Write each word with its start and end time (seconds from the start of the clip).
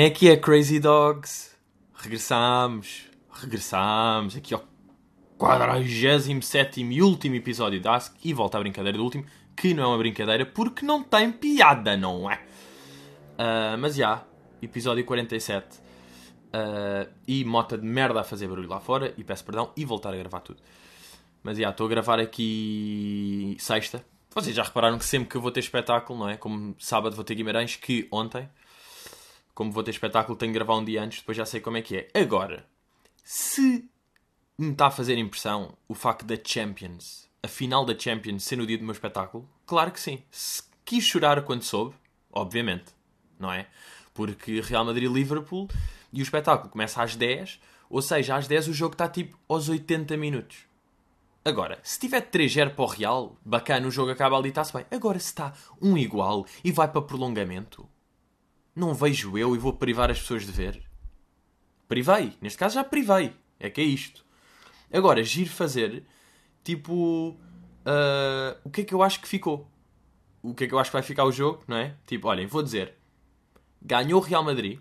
Como 0.00 0.06
é 0.06 0.10
que 0.10 0.30
é, 0.30 0.36
Crazy 0.38 0.80
Dogs? 0.80 1.50
Regressamos, 1.94 3.02
regressamos 3.30 4.34
aqui 4.34 4.54
ao 4.54 4.64
47 5.36 6.80
e 6.80 7.02
último 7.02 7.34
episódio 7.34 7.78
da 7.82 7.96
Ask 7.96 8.16
e 8.24 8.32
volta 8.32 8.56
à 8.56 8.60
brincadeira 8.62 8.96
do 8.96 9.04
último, 9.04 9.26
que 9.54 9.74
não 9.74 9.82
é 9.82 9.86
uma 9.88 9.98
brincadeira 9.98 10.46
porque 10.46 10.86
não 10.86 11.02
tem 11.02 11.30
piada, 11.30 11.98
não 11.98 12.30
é? 12.30 12.36
Uh, 12.36 13.76
mas 13.78 13.94
já, 13.94 14.24
episódio 14.62 15.04
47 15.04 15.66
uh, 15.76 17.12
e 17.28 17.44
mota 17.44 17.76
de 17.76 17.84
merda 17.84 18.22
a 18.22 18.24
fazer 18.24 18.48
barulho 18.48 18.70
lá 18.70 18.80
fora 18.80 19.12
e 19.18 19.22
peço 19.22 19.44
perdão 19.44 19.70
e 19.76 19.84
voltar 19.84 20.14
a 20.14 20.16
gravar 20.16 20.40
tudo. 20.40 20.62
Mas 21.42 21.58
já, 21.58 21.68
estou 21.68 21.84
a 21.84 21.90
gravar 21.90 22.18
aqui 22.18 23.54
sexta. 23.58 24.02
Vocês 24.34 24.56
já 24.56 24.62
repararam 24.62 24.96
que 24.96 25.04
sempre 25.04 25.28
que 25.28 25.36
eu 25.36 25.42
vou 25.42 25.50
ter 25.50 25.60
espetáculo, 25.60 26.20
não 26.20 26.28
é? 26.30 26.38
Como 26.38 26.74
sábado 26.78 27.14
vou 27.14 27.22
ter 27.22 27.34
Guimarães, 27.34 27.76
que 27.76 28.08
ontem 28.10 28.48
como 29.60 29.72
vou 29.72 29.82
ter 29.82 29.90
espetáculo, 29.90 30.38
tenho 30.38 30.54
que 30.54 30.58
gravar 30.58 30.74
um 30.78 30.82
dia 30.82 31.02
antes, 31.02 31.18
depois 31.18 31.36
já 31.36 31.44
sei 31.44 31.60
como 31.60 31.76
é 31.76 31.82
que 31.82 31.94
é. 31.94 32.08
Agora, 32.18 32.66
se 33.22 33.86
me 34.56 34.72
está 34.72 34.86
a 34.86 34.90
fazer 34.90 35.18
impressão 35.18 35.76
o 35.86 35.92
facto 35.92 36.24
da 36.24 36.34
Champions, 36.42 37.28
a 37.42 37.46
final 37.46 37.84
da 37.84 37.94
Champions, 37.94 38.42
ser 38.42 38.56
no 38.56 38.66
dia 38.66 38.78
do 38.78 38.84
meu 38.84 38.94
espetáculo, 38.94 39.46
claro 39.66 39.90
que 39.90 40.00
sim. 40.00 40.22
Se 40.30 40.62
quis 40.82 41.04
chorar 41.04 41.42
quando 41.42 41.62
soube, 41.62 41.94
obviamente, 42.32 42.86
não 43.38 43.52
é? 43.52 43.66
Porque 44.14 44.62
Real 44.62 44.82
Madrid-Liverpool 44.82 45.68
e 46.10 46.22
o 46.22 46.24
espetáculo 46.24 46.70
começa 46.70 47.02
às 47.02 47.14
10, 47.14 47.60
ou 47.90 48.00
seja, 48.00 48.36
às 48.36 48.48
10 48.48 48.68
o 48.68 48.72
jogo 48.72 48.94
está 48.94 49.10
tipo 49.10 49.38
aos 49.46 49.68
80 49.68 50.16
minutos. 50.16 50.56
Agora, 51.44 51.78
se 51.82 52.00
tiver 52.00 52.30
3-0 52.30 52.70
para 52.70 52.82
o 52.82 52.88
Real, 52.88 53.36
bacana, 53.44 53.86
o 53.86 53.90
jogo 53.90 54.10
acaba 54.10 54.38
ali, 54.38 54.48
está-se 54.48 54.72
bem. 54.72 54.86
Agora, 54.90 55.18
se 55.18 55.26
está 55.26 55.52
um 55.82 55.98
igual 55.98 56.46
e 56.64 56.72
vai 56.72 56.88
para 56.88 57.02
prolongamento, 57.02 57.86
não 58.74 58.94
vejo 58.94 59.36
eu 59.36 59.54
e 59.54 59.58
vou 59.58 59.72
privar 59.72 60.10
as 60.10 60.18
pessoas 60.20 60.44
de 60.44 60.52
ver. 60.52 60.82
Privei. 61.88 62.34
Neste 62.40 62.58
caso 62.58 62.76
já 62.76 62.84
privei. 62.84 63.34
É 63.58 63.68
que 63.68 63.80
é 63.80 63.84
isto. 63.84 64.24
Agora, 64.92 65.22
giro 65.22 65.50
fazer, 65.50 66.04
tipo, 66.64 67.30
uh, 67.30 68.58
o 68.64 68.70
que 68.70 68.80
é 68.80 68.84
que 68.84 68.94
eu 68.94 69.02
acho 69.02 69.20
que 69.20 69.28
ficou? 69.28 69.70
O 70.42 70.54
que 70.54 70.64
é 70.64 70.66
que 70.66 70.74
eu 70.74 70.78
acho 70.78 70.90
que 70.90 70.96
vai 70.96 71.02
ficar 71.02 71.24
o 71.24 71.32
jogo, 71.32 71.62
não 71.68 71.76
é? 71.76 71.96
Tipo, 72.06 72.28
olhem, 72.28 72.46
vou 72.46 72.62
dizer, 72.62 72.94
ganhou 73.82 74.20
o 74.20 74.24
Real 74.24 74.42
Madrid, 74.42 74.80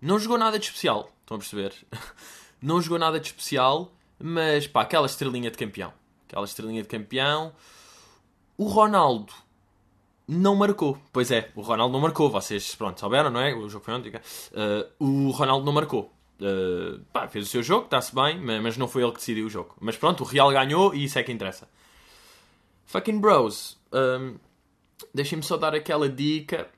não 0.00 0.18
jogou 0.18 0.36
nada 0.36 0.58
de 0.58 0.66
especial, 0.66 1.10
estão 1.20 1.36
a 1.36 1.38
perceber? 1.38 1.74
não 2.60 2.82
jogou 2.82 2.98
nada 2.98 3.20
de 3.20 3.28
especial, 3.28 3.94
mas 4.18 4.66
pá, 4.66 4.82
aquela 4.82 5.06
estrelinha 5.06 5.50
de 5.50 5.56
campeão. 5.56 5.92
Aquela 6.26 6.44
estrelinha 6.44 6.82
de 6.82 6.88
campeão. 6.88 7.54
O 8.56 8.64
Ronaldo 8.64 9.32
não 10.28 10.54
marcou. 10.54 10.98
Pois 11.10 11.30
é, 11.30 11.50
o 11.54 11.62
Ronaldo 11.62 11.92
não 11.92 12.00
marcou. 12.00 12.28
Vocês, 12.28 12.74
pronto, 12.74 13.00
souberam, 13.00 13.30
não 13.30 13.40
é? 13.40 13.54
O 13.54 13.68
jogo 13.68 13.84
foi 13.84 13.94
ontem. 13.94 14.10
Uh, 14.10 15.04
o 15.04 15.30
Ronaldo 15.30 15.64
não 15.64 15.72
marcou. 15.72 16.12
Uh, 16.40 17.00
pá, 17.12 17.26
fez 17.26 17.46
o 17.46 17.48
seu 17.48 17.62
jogo, 17.62 17.86
está-se 17.86 18.14
bem, 18.14 18.38
mas 18.38 18.76
não 18.76 18.86
foi 18.86 19.02
ele 19.02 19.12
que 19.12 19.18
decidiu 19.18 19.46
o 19.46 19.50
jogo. 19.50 19.74
Mas 19.80 19.96
pronto, 19.96 20.22
o 20.22 20.26
Real 20.26 20.50
ganhou 20.50 20.94
e 20.94 21.04
isso 21.04 21.18
é 21.18 21.22
que 21.22 21.32
interessa. 21.32 21.68
Fucking 22.86 23.18
bros. 23.18 23.78
Um, 23.92 24.36
Deixem-me 25.14 25.42
só 25.42 25.56
dar 25.56 25.74
aquela 25.74 26.08
dica. 26.08 26.68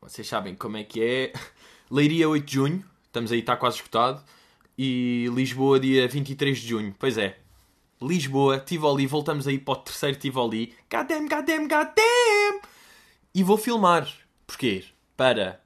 Vocês 0.00 0.26
sabem 0.26 0.54
como 0.54 0.76
é 0.76 0.84
que 0.84 1.02
é. 1.02 1.32
Leiria 1.90 2.28
8 2.28 2.44
de 2.44 2.52
junho. 2.54 2.84
Estamos 3.04 3.32
aí, 3.32 3.40
está 3.40 3.56
quase 3.56 3.76
escutado. 3.76 4.22
E 4.76 5.26
Lisboa, 5.34 5.78
dia 5.78 6.08
23 6.08 6.58
de 6.58 6.68
junho. 6.68 6.94
Pois 6.98 7.18
é. 7.18 7.38
Lisboa, 8.00 8.58
Tivoli, 8.58 9.06
voltamos 9.06 9.46
aí 9.46 9.58
para 9.58 9.74
o 9.74 9.76
terceiro 9.76 10.18
Tivoli. 10.18 10.74
Goddamn, 10.90 11.28
goddamn! 11.28 11.68
E 13.34 13.42
vou 13.42 13.56
filmar. 13.56 14.08
Porquê? 14.46 14.84
Para. 15.16 15.60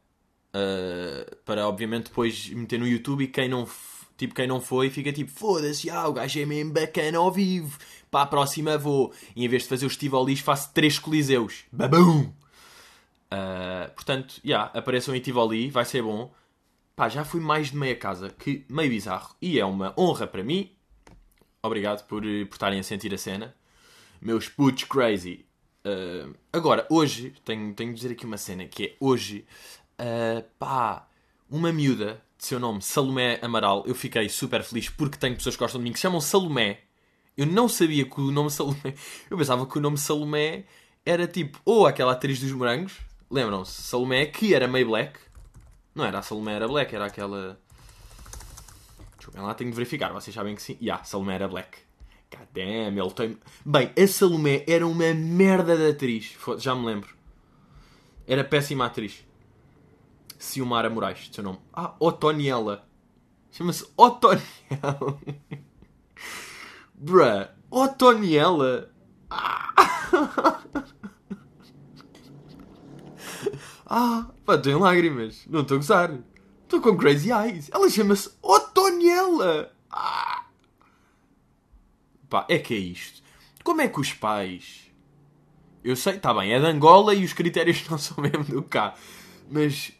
Uh, 0.54 1.36
para, 1.44 1.66
obviamente, 1.66 2.04
depois 2.04 2.48
meter 2.50 2.78
no 2.78 2.86
YouTube 2.86 3.24
e 3.24 3.28
quem 3.28 3.48
não, 3.48 3.68
tipo, 4.16 4.34
quem 4.34 4.46
não 4.46 4.60
foi 4.60 4.90
fica 4.90 5.12
tipo: 5.12 5.30
foda-se, 5.30 5.90
ah, 5.90 6.06
o 6.06 6.12
gajo 6.12 6.38
é 6.38 6.46
mesmo 6.46 6.72
bacana 6.72 7.18
ao 7.18 7.32
vivo. 7.32 7.78
Para 8.10 8.22
a 8.22 8.26
próxima 8.26 8.78
vou. 8.78 9.12
E 9.34 9.44
em 9.44 9.48
vez 9.48 9.62
de 9.64 9.68
fazer 9.68 9.86
os 9.86 9.96
Tivolis, 9.96 10.40
faço 10.40 10.72
três 10.72 10.98
coliseus. 10.98 11.64
Babum! 11.72 12.32
Uh, 13.32 13.90
portanto, 13.94 14.34
já, 14.44 14.48
yeah, 14.48 14.78
apareçam 14.78 15.14
em 15.14 15.20
Tivoli, 15.20 15.70
vai 15.70 15.84
ser 15.84 16.02
bom. 16.02 16.32
Pá, 16.94 17.08
já 17.08 17.24
fui 17.24 17.40
mais 17.40 17.72
de 17.72 17.76
meia 17.76 17.96
casa, 17.96 18.30
que 18.30 18.64
meio 18.68 18.90
bizarro. 18.90 19.34
E 19.42 19.58
é 19.58 19.64
uma 19.64 19.92
honra 19.98 20.26
para 20.26 20.44
mim. 20.44 20.70
Obrigado 21.60 22.06
por, 22.06 22.22
por 22.22 22.54
estarem 22.54 22.78
a 22.78 22.82
sentir 22.82 23.12
a 23.12 23.18
cena. 23.18 23.54
Meus 24.20 24.48
putos 24.48 24.84
crazy. 24.84 25.43
Uh, 25.84 26.34
agora, 26.50 26.86
hoje, 26.88 27.34
tenho, 27.44 27.74
tenho 27.74 27.90
de 27.90 27.96
dizer 27.96 28.12
aqui 28.12 28.24
uma 28.24 28.38
cena 28.38 28.64
que 28.64 28.84
é 28.84 28.96
hoje, 28.98 29.44
uh, 30.00 30.42
pá, 30.58 31.06
uma 31.50 31.70
miúda 31.72 32.22
de 32.38 32.46
seu 32.46 32.58
nome 32.58 32.80
Salomé 32.80 33.38
Amaral, 33.42 33.84
eu 33.86 33.94
fiquei 33.94 34.28
super 34.30 34.62
feliz 34.62 34.88
porque 34.88 35.18
tenho 35.18 35.36
pessoas 35.36 35.56
que 35.56 35.62
gostam 35.62 35.80
de 35.80 35.84
mim 35.84 35.92
que 35.92 35.98
se 35.98 36.02
chamam 36.02 36.20
Salomé. 36.20 36.80
Eu 37.36 37.46
não 37.46 37.68
sabia 37.68 38.04
que 38.08 38.20
o 38.20 38.30
nome 38.30 38.50
Salomé. 38.50 38.94
Eu 39.28 39.36
pensava 39.36 39.66
que 39.66 39.76
o 39.76 39.80
nome 39.80 39.98
Salomé 39.98 40.64
era 41.04 41.26
tipo, 41.26 41.60
ou 41.64 41.86
aquela 41.86 42.12
atriz 42.12 42.40
dos 42.40 42.52
morangos, 42.52 42.94
lembram-se? 43.30 43.82
Salomé, 43.82 44.26
que 44.26 44.54
era 44.54 44.68
meio 44.68 44.86
black. 44.86 45.18
Não 45.94 46.04
era 46.04 46.20
a 46.20 46.22
Salomé, 46.22 46.54
era 46.54 46.68
black, 46.68 46.94
era 46.94 47.06
aquela. 47.06 47.60
Ver 49.32 49.40
lá, 49.40 49.54
tenho 49.54 49.70
de 49.70 49.76
verificar, 49.76 50.12
vocês 50.12 50.34
sabem 50.34 50.54
que 50.54 50.62
sim. 50.62 50.74
Ya, 50.74 50.78
yeah, 50.80 51.04
Salomé 51.04 51.34
era 51.34 51.48
black. 51.48 51.78
God 52.34 52.56
ele 52.56 53.10
tem. 53.10 53.38
Bem, 53.64 53.92
a 53.96 54.06
Salomé 54.06 54.64
era 54.66 54.86
uma 54.86 55.14
merda 55.14 55.76
de 55.76 55.88
atriz. 55.88 56.36
Já 56.58 56.74
me 56.74 56.84
lembro. 56.86 57.14
Era 58.26 58.42
péssima 58.42 58.86
atriz. 58.86 59.24
Ciumara 60.38 60.90
Moraes, 60.90 61.30
seu 61.32 61.44
nome. 61.44 61.58
Ah, 61.72 61.94
Otoniela. 61.98 62.86
Chama-se 63.50 63.86
Otoniela. 63.96 65.18
Bruh, 66.94 67.48
Otoniela. 67.70 68.90
Ah, 69.30 69.72
ah 73.86 74.26
pá, 74.44 74.58
tenho 74.58 74.80
lágrimas. 74.80 75.46
Não 75.48 75.60
estou 75.60 75.76
a 75.76 75.78
gozar. 75.78 76.18
Estou 76.62 76.80
com 76.80 76.96
crazy 76.96 77.30
eyes. 77.30 77.70
Ela 77.72 77.88
chama-se 77.88 78.30
Otoniela. 78.42 79.72
Ah. 79.90 80.23
Pá, 82.34 82.44
é 82.48 82.58
que 82.58 82.74
é 82.74 82.78
isto. 82.78 83.22
Como 83.62 83.80
é 83.80 83.86
que 83.86 84.00
os 84.00 84.12
pais. 84.12 84.90
Eu 85.84 85.94
sei, 85.94 86.16
está 86.16 86.34
bem, 86.34 86.52
é 86.52 86.58
de 86.58 86.66
Angola 86.66 87.14
e 87.14 87.24
os 87.24 87.32
critérios 87.32 87.86
não 87.88 87.96
são 87.96 88.16
mesmo 88.20 88.42
do 88.42 88.60
cá. 88.60 88.96
Mas. 89.48 89.92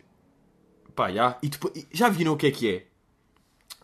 Pá, 0.97 1.13
já. 1.13 1.39
E 1.41 1.49
depois, 1.49 1.87
já 1.93 2.09
viram 2.09 2.33
o 2.33 2.37
que 2.37 2.49
é 2.49 2.51
que 2.51 2.75
é? 2.75 2.87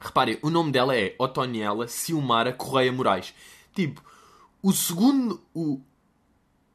Reparem, 0.00 0.36
o 0.42 0.50
nome 0.50 0.72
dela 0.72 0.96
é 0.96 1.14
Otoniela 1.16 1.86
Ciomara 1.86 2.52
Correia 2.52 2.90
Moraes. 2.90 3.32
Tipo, 3.72 4.02
o 4.60 4.72
segundo. 4.72 5.40
O. 5.54 5.80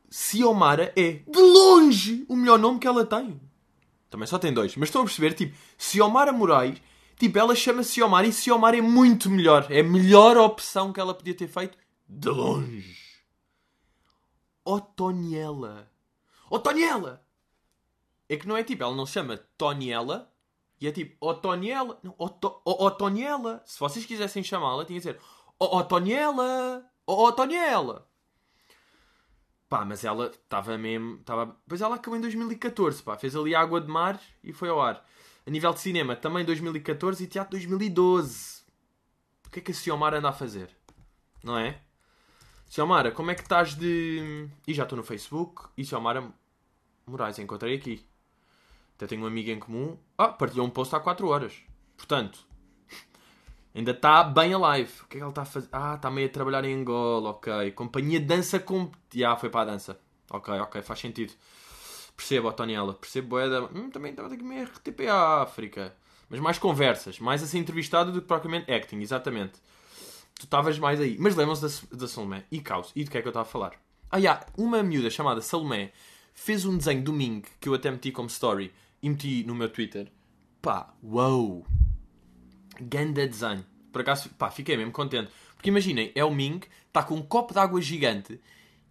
Ciomara 0.10 0.94
é, 0.96 1.24
de 1.28 1.40
longe, 1.40 2.26
o 2.30 2.38
melhor 2.38 2.58
nome 2.58 2.80
que 2.80 2.88
ela 2.88 3.06
tem. 3.06 3.38
Também 4.10 4.28
só 4.28 4.40
tem 4.40 4.54
dois. 4.54 4.78
Mas 4.78 4.88
estão 4.88 5.02
a 5.02 5.04
perceber, 5.04 5.34
tipo, 5.34 5.58
Ciomara 5.78 6.32
Moraes 6.32 6.82
Tipo, 7.18 7.40
ela 7.40 7.56
chama-se 7.56 7.94
Xiomara 7.94 8.28
e 8.28 8.34
Xiomara 8.34 8.78
é 8.78 8.82
muito 8.82 9.30
melhor. 9.30 9.68
É 9.70 9.80
a 9.80 9.84
melhor 9.84 10.38
opção 10.38 10.92
que 10.92 11.00
ela 11.00 11.14
podia 11.14 11.36
ter 11.36 11.48
feito 11.48 11.78
de 12.08 12.30
longe. 12.30 12.98
Otoniela. 14.64 15.92
Otoniela! 16.50 17.26
É 18.28 18.36
que 18.36 18.48
não 18.48 18.58
é 18.58 18.64
tipo, 18.64 18.84
ela 18.84 18.96
não 18.96 19.06
se 19.06 19.14
chama 19.14 19.38
Toniela 19.58 20.32
e 20.80 20.88
é 20.88 20.92
tipo 20.92 21.16
Otoniela. 21.26 22.00
Não, 22.04 22.14
Oto, 22.18 22.62
Otoniela. 22.66 23.62
Se 23.66 23.80
vocês 23.80 24.06
quisessem 24.06 24.44
chamá-la, 24.44 24.86
tinha 24.86 25.00
que 25.00 25.04
ser 25.04 25.20
Otoniela. 25.60 26.86
Otoniela. 27.06 28.08
Pá, 29.70 29.86
mas 29.86 30.04
ela 30.04 30.28
estava 30.28 30.78
mesmo. 30.78 31.18
Tava... 31.20 31.56
Pois 31.68 31.82
ela 31.82 31.96
acabou 31.96 32.18
em 32.18 32.22
2014, 32.22 33.02
pá. 33.04 33.18
Fez 33.18 33.36
ali 33.36 33.56
Água 33.56 33.80
de 33.80 33.88
Mar 33.88 34.20
e 34.44 34.52
foi 34.52 34.70
ao 34.70 34.82
ar. 34.82 35.06
A 35.48 35.52
nível 35.52 35.74
de 35.74 35.80
cinema, 35.80 36.16
também 36.16 36.44
2014 36.44 37.24
e 37.24 37.28
teatro 37.28 37.52
2012. 37.52 38.64
O 39.46 39.50
que 39.52 39.60
é 39.60 39.62
que 39.62 39.72
a 39.72 39.76
Xiomara 39.76 40.18
anda 40.18 40.30
a 40.30 40.34
fazer? 40.34 40.70
Não 41.44 41.58
é? 41.58 41.80
Xiomara, 42.68 43.12
como 43.12 43.30
é 43.30 43.36
que 43.36 43.42
estás 43.42 43.76
de. 43.76 44.50
E 44.68 44.74
já 44.74 44.84
estou 44.84 44.98
no 44.98 45.04
Facebook. 45.04 45.68
E 45.78 45.86
Xiomara 45.86 46.28
Moraes, 47.06 47.38
encontrei 47.38 47.76
aqui. 47.76 48.04
Até 48.96 49.06
tenho 49.06 49.22
uma 49.22 49.28
amiga 49.28 49.52
em 49.52 49.60
comum. 49.60 49.98
Ah, 50.18 50.30
partilhou 50.30 50.66
um 50.66 50.70
post 50.70 50.96
há 50.96 51.00
4 51.00 51.28
horas. 51.28 51.54
Portanto, 51.96 52.40
ainda 53.76 53.92
está 53.92 54.24
bem 54.24 54.54
alive. 54.54 54.94
O 55.04 55.06
que 55.06 55.18
é 55.18 55.20
que 55.20 55.22
ela 55.22 55.30
está 55.30 55.44
a 55.44 55.46
fazer? 55.46 55.70
Ah, 55.72 55.94
está 55.96 56.10
meio 56.10 56.28
a 56.28 56.32
trabalhar 56.32 56.66
em 56.66 56.74
Angola, 56.74 57.30
ok. 57.30 57.72
Companhia 57.74 58.20
dança 58.20 58.60
com. 58.60 58.92
Ah, 59.24 59.36
foi 59.36 59.50
para 59.52 59.62
a 59.62 59.74
dança. 59.74 60.00
Ok, 60.32 60.52
ok, 60.56 60.82
faz 60.82 61.00
sentido. 61.00 61.34
Percebo, 62.16 62.48
Otoniela, 62.48 62.94
percebo 62.94 63.30
Boeda. 63.30 63.64
Hum, 63.66 63.90
também 63.90 64.12
estava 64.12 64.34
aqui 64.34 64.44
meio 64.44 64.66
RTP 64.66 65.08
África. 65.10 65.96
Mas 66.30 66.40
mais 66.40 66.58
conversas, 66.58 67.20
mais 67.20 67.44
a 67.44 67.48
ser 67.48 67.60
entrevistado 67.60 68.12
do 68.12 68.22
que 68.22 68.28
propriamente 68.28 68.72
acting, 68.72 69.00
exatamente. 69.00 69.54
Tu 70.36 70.46
estavas 70.46 70.80
mais 70.80 71.00
aí. 71.00 71.18
Mas 71.20 71.36
lembram-se 71.36 71.86
da, 71.92 71.98
da 71.98 72.08
Salomé 72.08 72.44
e 72.52 72.60
Caos. 72.60 72.92
E 72.96 73.04
do 73.04 73.12
que 73.12 73.18
é 73.18 73.22
que 73.22 73.28
eu 73.28 73.32
estava 73.32 73.48
a 73.48 73.52
falar? 73.52 73.74
Ah, 74.10 74.18
yeah, 74.18 74.46
uma 74.58 74.82
miúda 74.82 75.10
chamada 75.10 75.42
Salomé 75.42 75.92
fez 76.34 76.66
um 76.66 76.78
desenho 76.78 77.04
domingo 77.04 77.48
que 77.60 77.70
eu 77.70 77.74
até 77.74 77.90
meti 77.92 78.12
como 78.12 78.28
story 78.28 78.74
e 79.02 79.10
meti 79.10 79.44
no 79.44 79.56
meu 79.56 79.70
Twitter. 79.70 80.12
Pá, 80.62 80.94
uou! 81.04 81.66
Ganda 82.82 83.28
design. 83.28 83.66
Por 83.92 84.02
acaso, 84.02 84.30
pá, 84.30 84.52
fiquei 84.52 84.76
mesmo 84.76 84.92
contente. 84.92 85.32
Porque 85.56 85.70
imaginem, 85.70 86.12
é 86.14 86.24
o 86.24 86.34
Ming, 86.34 86.62
está 86.88 87.04
com 87.04 87.16
um 87.16 87.22
copo 87.22 87.54
de 87.54 87.60
água 87.60 87.82
gigante 87.82 88.40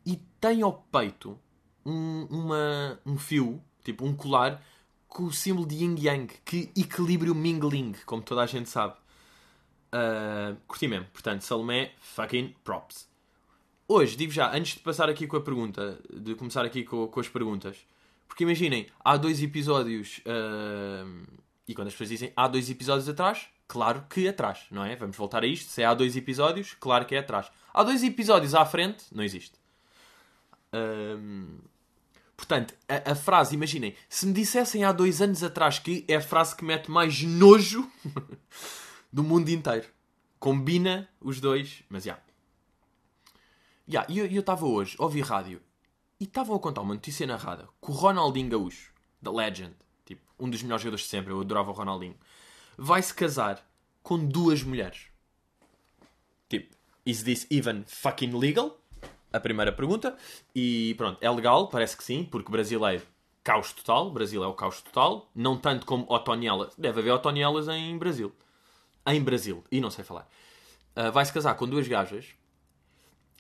e 0.07 0.17
tem 0.41 0.63
ao 0.63 0.73
peito 0.73 1.39
um, 1.85 2.27
uma, 2.31 2.99
um 3.05 3.19
fio, 3.19 3.63
tipo 3.83 4.05
um 4.05 4.15
colar, 4.15 4.63
com 5.09 5.25
o 5.25 5.33
símbolo 5.33 5.67
de 5.67 5.77
Yin 5.77 5.97
Yang, 5.99 6.35
que 6.45 6.71
equilibra 6.77 7.31
o 7.31 7.35
Mingling, 7.35 7.95
como 8.05 8.23
toda 8.23 8.43
a 8.43 8.47
gente 8.47 8.69
sabe. 8.69 8.95
Uh, 9.93 10.57
curti 10.67 10.89
mesmo. 10.89 11.07
Portanto, 11.13 11.43
Salomé, 11.43 11.93
fucking 12.01 12.55
props. 12.65 13.09
Hoje, 13.87 14.17
digo 14.17 14.33
já, 14.33 14.53
antes 14.53 14.75
de 14.75 14.81
passar 14.81 15.09
aqui 15.09 15.27
com 15.27 15.37
a 15.37 15.41
pergunta, 15.41 16.01
de 16.13 16.35
começar 16.35 16.65
aqui 16.65 16.83
com, 16.83 17.07
com 17.07 17.21
as 17.21 17.29
perguntas, 17.29 17.77
porque 18.27 18.43
imaginem, 18.43 18.89
há 19.05 19.17
dois 19.17 19.43
episódios, 19.43 20.21
uh, 20.21 21.25
e 21.69 21.75
quando 21.75 21.89
as 21.89 21.95
pessoas 21.95 22.09
dizem 22.09 22.33
há 22.35 22.49
dois 22.49 22.69
episódios 22.69 23.09
atrás, 23.09 23.47
claro 23.69 24.05
que 24.09 24.27
atrás, 24.27 24.67
não 24.71 24.85
é? 24.85 24.97
Vamos 24.97 25.17
voltar 25.17 25.43
a 25.43 25.47
isto. 25.47 25.71
Se 25.71 25.85
há 25.85 25.95
dois 25.95 26.17
episódios, 26.17 26.75
claro 26.81 27.05
que 27.05 27.15
é 27.15 27.19
atrás. 27.19 27.51
Há 27.73 27.83
dois 27.83 28.03
episódios 28.03 28.55
à 28.55 28.65
frente, 28.65 29.05
não 29.13 29.23
existe. 29.23 29.59
Um, 30.73 31.59
portanto, 32.37 32.75
a, 32.89 33.13
a, 33.13 33.15
frase, 33.15 33.55
imaginem, 33.55 33.95
se 34.09 34.27
me 34.27 34.33
dissessem 34.33 34.85
há 34.85 34.93
dois 34.93 35.21
anos 35.21 35.43
atrás 35.43 35.79
que 35.79 36.05
é 36.09 36.17
a 36.17 36.21
frase 36.21 36.57
que 36.57 36.65
mete 36.65 36.91
mais 36.91 37.23
nojo 37.23 37.91
do 39.13 39.23
mundo 39.23 39.49
inteiro. 39.49 39.87
Combina 40.39 41.09
os 41.21 41.41
dois, 41.41 41.83
mas 41.89 42.05
já. 42.05 42.19
Yeah. 43.89 44.11
E 44.13 44.19
eu 44.19 44.41
estava 44.41 44.67
hoje, 44.67 44.97
ouvi 44.99 45.21
rádio, 45.21 45.61
e 46.19 46.25
estavam 46.25 46.57
a 46.57 46.59
contar 46.59 46.81
uma 46.81 46.95
notícia 46.95 47.27
narrada 47.27 47.69
que 47.83 47.91
o 47.91 47.95
Ronaldinho 47.95 48.49
Gaúcho, 48.49 48.93
da 49.21 49.31
Legend, 49.31 49.75
tipo, 50.05 50.23
um 50.39 50.49
dos 50.49 50.63
melhores 50.63 50.83
jogadores 50.83 51.05
de 51.05 51.11
sempre, 51.11 51.33
eu 51.33 51.41
adorava 51.41 51.71
o 51.71 51.75
Ronaldinho, 51.75 52.17
vai 52.77 53.03
se 53.03 53.13
casar 53.13 53.67
com 54.03 54.19
duas 54.19 54.63
mulheres. 54.63 55.07
Tipo, 56.49 56.75
is 57.05 57.23
this 57.23 57.47
even 57.51 57.85
fucking 57.87 58.37
legal? 58.37 58.79
A 59.35 59.41
primeira 59.41 59.73
pergunta. 59.73 60.17
E 60.55 60.95
pronto, 60.97 61.19
é 61.21 61.29
legal, 61.29 61.69
parece 61.69 61.97
que 61.97 62.05
sim, 62.05 62.25
porque 62.25 62.53
brasileiro, 62.53 63.03
caos 63.43 63.73
total. 63.73 64.11
Brasil 64.13 64.45
é 64.45 64.47
o 64.47 64.55
caos 64.55 64.81
total. 64.81 65.29
Não 65.35 65.57
tanto 65.57 65.85
como 65.85 66.07
Otonielas. 66.09 66.75
Deve 66.79 67.01
haver 67.01 67.11
Otonielas 67.11 67.67
em 67.67 67.99
Brasil. 67.99 68.33
Em 69.07 69.21
Brasil. 69.21 69.65
E 69.73 69.81
não 69.81 69.91
sei 69.91 70.05
falar. 70.05 70.29
Uh, 70.97 71.11
vai 71.11 71.25
se 71.25 71.33
casar 71.33 71.55
com 71.57 71.69
duas 71.69 71.89
gajas. 71.89 72.29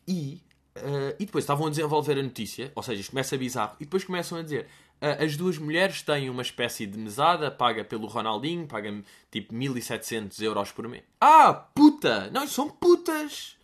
E, 0.06 0.43
uh, 0.76 1.14
e 1.19 1.25
depois 1.25 1.44
estavam 1.44 1.69
a 1.69 1.70
desenvolver 1.70 2.19
a 2.19 2.23
notícia. 2.23 2.73
Ou 2.75 2.82
seja, 2.82 3.00
isto 3.00 3.11
começa 3.11 3.38
bizarro. 3.38 3.76
E 3.79 3.85
depois 3.85 4.02
começam 4.02 4.37
a 4.37 4.43
dizer: 4.43 4.67
as 5.00 5.37
duas 5.37 5.58
mulheres 5.58 6.02
têm 6.02 6.29
uma 6.29 6.43
espécie 6.43 6.87
de 6.87 6.99
mesada, 6.99 7.50
paga 7.50 7.85
pelo 7.85 8.06
Ronaldinho, 8.06 8.67
paga 8.67 9.02
tipo 9.31 9.55
1700 9.55 10.40
euros 10.40 10.73
por 10.73 10.88
mês. 10.88 11.05
Ah, 11.20 11.52
puta! 11.52 12.31
Não, 12.31 12.47
são 12.47 12.69
putas! 12.69 13.56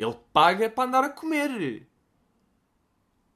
Ele 0.00 0.16
paga 0.32 0.70
para 0.70 0.88
andar 0.88 1.04
a 1.04 1.10
comer. 1.10 1.86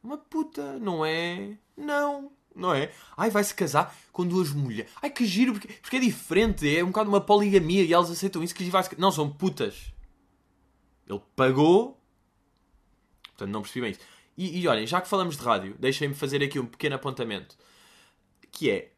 Uma 0.03 0.17
puta, 0.17 0.79
não 0.79 1.05
é? 1.05 1.59
Não, 1.77 2.33
não 2.57 2.73
é? 2.73 2.91
Ai, 3.15 3.29
vai-se 3.29 3.55
casar 3.55 3.95
com 4.11 4.27
duas 4.27 4.51
mulheres. 4.51 4.91
Ai, 5.03 5.11
que 5.11 5.27
giro, 5.27 5.53
porque, 5.53 5.69
porque 5.75 5.97
é 5.97 6.01
diferente, 6.01 6.75
é 6.75 6.83
um 6.83 6.87
bocado 6.87 7.11
uma 7.11 7.21
poligamia 7.21 7.85
e 7.85 7.93
elas 7.93 8.11
aceitam 8.11 8.43
isso 8.43 8.55
que 8.55 8.65
vai. 8.71 8.83
Não, 8.97 9.13
são 9.13 9.31
putas. 9.31 9.93
Ele 11.07 11.21
pagou. 11.37 12.01
Portanto, 13.25 13.51
não 13.51 13.61
percebi 13.61 13.83
bem 13.83 13.91
isso. 13.91 14.01
E, 14.35 14.61
e 14.61 14.67
olhem, 14.67 14.87
já 14.87 15.03
que 15.03 15.09
falamos 15.09 15.37
de 15.37 15.43
rádio, 15.43 15.77
deixem-me 15.79 16.15
fazer 16.15 16.43
aqui 16.43 16.59
um 16.59 16.67
pequeno 16.67 16.97
apontamento. 16.97 17.59
Que 18.51 18.71
é. 18.71 18.93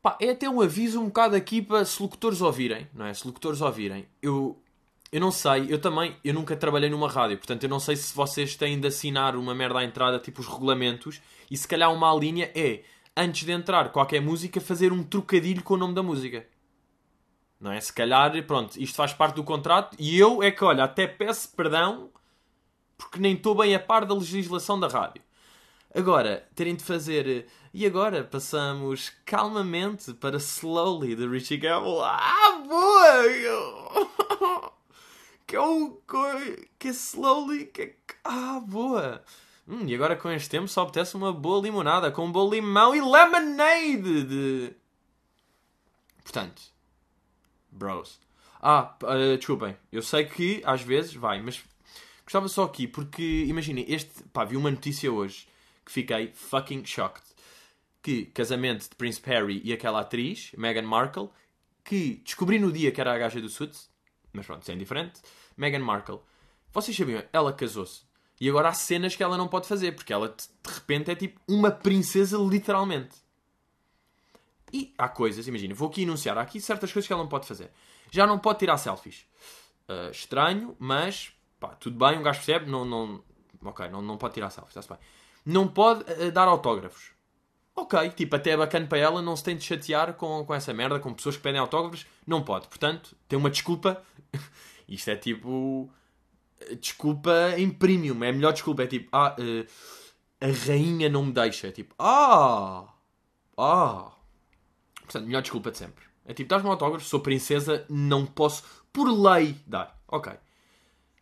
Pá, 0.00 0.16
é 0.20 0.30
até 0.30 0.48
um 0.48 0.60
aviso 0.60 1.00
um 1.00 1.06
bocado 1.06 1.34
aqui 1.34 1.60
para 1.60 1.84
se 1.84 2.00
locutores 2.00 2.40
ouvirem, 2.40 2.88
não 2.94 3.04
é? 3.04 3.12
Se 3.12 3.26
locutores 3.26 3.60
ouvirem. 3.60 4.06
Eu, 4.22 4.62
eu 5.12 5.20
não 5.20 5.30
sei, 5.30 5.66
eu 5.68 5.80
também, 5.80 6.16
eu 6.24 6.34
nunca 6.34 6.56
trabalhei 6.56 6.90
numa 6.90 7.08
rádio, 7.08 7.38
portanto 7.38 7.62
eu 7.62 7.68
não 7.68 7.78
sei 7.78 7.96
se 7.96 8.14
vocês 8.14 8.56
têm 8.56 8.80
de 8.80 8.88
assinar 8.88 9.36
uma 9.36 9.54
merda 9.54 9.78
à 9.78 9.84
entrada, 9.84 10.18
tipo 10.18 10.40
os 10.40 10.46
regulamentos, 10.46 11.20
e 11.50 11.56
se 11.56 11.66
calhar 11.66 11.92
uma 11.92 12.12
linha 12.14 12.50
é, 12.54 12.82
antes 13.16 13.44
de 13.44 13.52
entrar 13.52 13.90
qualquer 13.90 14.20
música, 14.20 14.60
fazer 14.60 14.92
um 14.92 15.02
trocadilho 15.02 15.62
com 15.62 15.74
o 15.74 15.78
nome 15.78 15.94
da 15.94 16.02
música. 16.02 16.46
Não 17.60 17.72
é? 17.72 17.80
Se 17.80 17.92
calhar, 17.92 18.30
pronto, 18.44 18.76
isto 18.76 18.96
faz 18.96 19.12
parte 19.12 19.36
do 19.36 19.44
contrato, 19.44 19.96
e 19.98 20.18
eu 20.18 20.42
é 20.42 20.50
que, 20.50 20.64
olha, 20.64 20.84
até 20.84 21.06
peço 21.06 21.54
perdão 21.56 22.10
porque 22.96 23.20
nem 23.20 23.34
estou 23.34 23.54
bem 23.54 23.74
a 23.74 23.80
par 23.80 24.04
da 24.04 24.14
legislação 24.14 24.78
da 24.78 24.88
rádio. 24.88 25.22
Agora, 25.94 26.46
terem 26.54 26.74
de 26.74 26.84
fazer. 26.84 27.46
E 27.72 27.86
agora 27.86 28.24
passamos 28.24 29.12
calmamente 29.24 30.12
para 30.14 30.36
Slowly 30.36 31.14
de 31.14 31.26
Richie 31.26 31.58
Gamble. 31.58 32.00
Ah, 32.02 32.62
boa! 32.66 34.72
Que 35.46 35.56
é 35.56 35.60
um. 35.60 35.98
Que 36.78 36.88
é 36.88 36.90
Slowly. 36.90 37.66
Que 37.66 37.82
é... 37.82 37.94
Ah, 38.24 38.60
boa! 38.60 39.22
Hum, 39.68 39.86
e 39.86 39.94
agora 39.94 40.16
com 40.16 40.30
este 40.30 40.48
tempo 40.48 40.68
só 40.68 40.82
obtece 40.82 41.16
uma 41.16 41.32
boa 41.32 41.62
limonada 41.62 42.10
com 42.10 42.26
um 42.26 42.32
bom 42.32 42.48
limão 42.48 42.94
e 42.94 43.00
lemonade 43.00 44.24
de. 44.24 44.72
Portanto. 46.22 46.62
Bros. 47.70 48.20
Ah, 48.60 48.96
uh, 49.02 49.36
desculpem. 49.36 49.76
Eu 49.92 50.02
sei 50.02 50.24
que 50.24 50.62
às 50.64 50.82
vezes 50.82 51.14
vai, 51.14 51.40
mas 51.42 51.62
Gostava 52.26 52.48
só 52.48 52.64
aqui, 52.64 52.88
porque 52.88 53.44
imaginem, 53.44 53.86
este. 53.88 54.24
Pá, 54.32 54.44
vi 54.44 54.56
uma 54.56 54.70
notícia 54.70 55.10
hoje 55.12 55.46
que 55.84 55.92
fiquei 55.92 56.32
fucking 56.34 56.84
shocked. 56.84 57.24
Que 58.02 58.26
casamento 58.26 58.88
de 58.88 58.96
Prince 58.96 59.22
Harry 59.24 59.62
e 59.64 59.72
aquela 59.72 60.00
atriz, 60.00 60.50
Meghan 60.56 60.82
Markle, 60.82 61.30
que 61.84 62.20
descobri 62.24 62.58
no 62.58 62.72
dia 62.72 62.90
que 62.90 63.00
era 63.00 63.14
a 63.14 63.18
gaja 63.18 63.40
do 63.40 63.48
Suits, 63.48 63.88
mas 64.36 64.46
pronto, 64.46 64.62
isso 64.62 64.70
é 64.70 64.74
indiferente. 64.74 65.20
Meghan 65.56 65.80
Markle, 65.80 66.20
vocês 66.72 66.96
sabiam, 66.96 67.22
ela 67.32 67.52
casou-se. 67.52 68.02
E 68.40 68.48
agora 68.48 68.68
há 68.68 68.72
cenas 68.74 69.16
que 69.16 69.22
ela 69.22 69.36
não 69.36 69.48
pode 69.48 69.66
fazer, 69.66 69.92
porque 69.92 70.12
ela 70.12 70.28
de 70.28 70.72
repente 70.72 71.10
é 71.10 71.14
tipo 71.14 71.40
uma 71.48 71.70
princesa, 71.70 72.36
literalmente. 72.38 73.16
E 74.72 74.92
há 74.98 75.08
coisas, 75.08 75.48
imagina, 75.48 75.74
vou 75.74 75.88
aqui 75.88 76.02
enunciar, 76.02 76.36
há 76.36 76.42
aqui 76.42 76.60
certas 76.60 76.92
coisas 76.92 77.06
que 77.06 77.12
ela 77.12 77.22
não 77.22 77.28
pode 77.28 77.46
fazer. 77.46 77.70
Já 78.10 78.26
não 78.26 78.38
pode 78.38 78.58
tirar 78.58 78.76
selfies. 78.76 79.26
Uh, 79.88 80.10
estranho, 80.10 80.76
mas 80.78 81.36
Pá, 81.58 81.68
tudo 81.68 81.96
bem, 81.98 82.18
um 82.18 82.22
gajo 82.22 82.38
percebe, 82.38 82.70
não, 82.70 82.84
não, 82.84 83.24
ok, 83.64 83.88
não, 83.88 84.02
não 84.02 84.18
pode 84.18 84.34
tirar 84.34 84.50
selfies, 84.50 84.76
está-se 84.76 84.88
bem. 84.88 84.98
Não 85.44 85.66
pode 85.66 86.02
uh, 86.12 86.30
dar 86.30 86.48
autógrafos. 86.48 87.12
Ok, 87.76 88.10
tipo, 88.10 88.34
até 88.34 88.50
é 88.50 88.56
bacana 88.56 88.86
para 88.86 88.98
ela, 88.98 89.20
não 89.20 89.36
se 89.36 89.44
tem 89.44 89.56
de 89.56 89.62
chatear 89.62 90.14
com, 90.14 90.44
com 90.44 90.54
essa 90.54 90.72
merda, 90.72 90.98
com 90.98 91.12
pessoas 91.12 91.36
que 91.36 91.42
pedem 91.42 91.60
autógrafos, 91.60 92.06
não 92.26 92.42
pode. 92.42 92.68
Portanto, 92.68 93.14
tem 93.28 93.38
uma 93.38 93.50
desculpa. 93.50 94.02
Isto 94.88 95.10
é 95.10 95.16
tipo. 95.16 95.90
Desculpa 96.80 97.54
em 97.58 97.68
premium, 97.68 98.24
é 98.24 98.30
a 98.30 98.32
melhor 98.32 98.52
desculpa. 98.52 98.82
É 98.84 98.86
tipo, 98.86 99.08
ah, 99.12 99.36
uh, 99.38 99.66
a 100.40 100.66
rainha 100.66 101.08
não 101.08 101.26
me 101.26 101.32
deixa. 101.32 101.68
É 101.68 101.70
tipo, 101.70 101.94
ah, 101.98 102.86
ah. 103.58 104.12
Portanto, 105.02 105.26
melhor 105.26 105.42
desculpa 105.42 105.70
de 105.70 105.78
sempre. 105.78 106.04
É 106.24 106.32
tipo, 106.32 106.48
dás-me 106.48 106.68
um 106.68 106.72
autógrafo, 106.72 107.04
sou 107.04 107.20
princesa, 107.20 107.84
não 107.88 108.26
posso, 108.26 108.64
por 108.92 109.06
lei, 109.06 109.54
dar. 109.66 110.00
Ok 110.08 110.32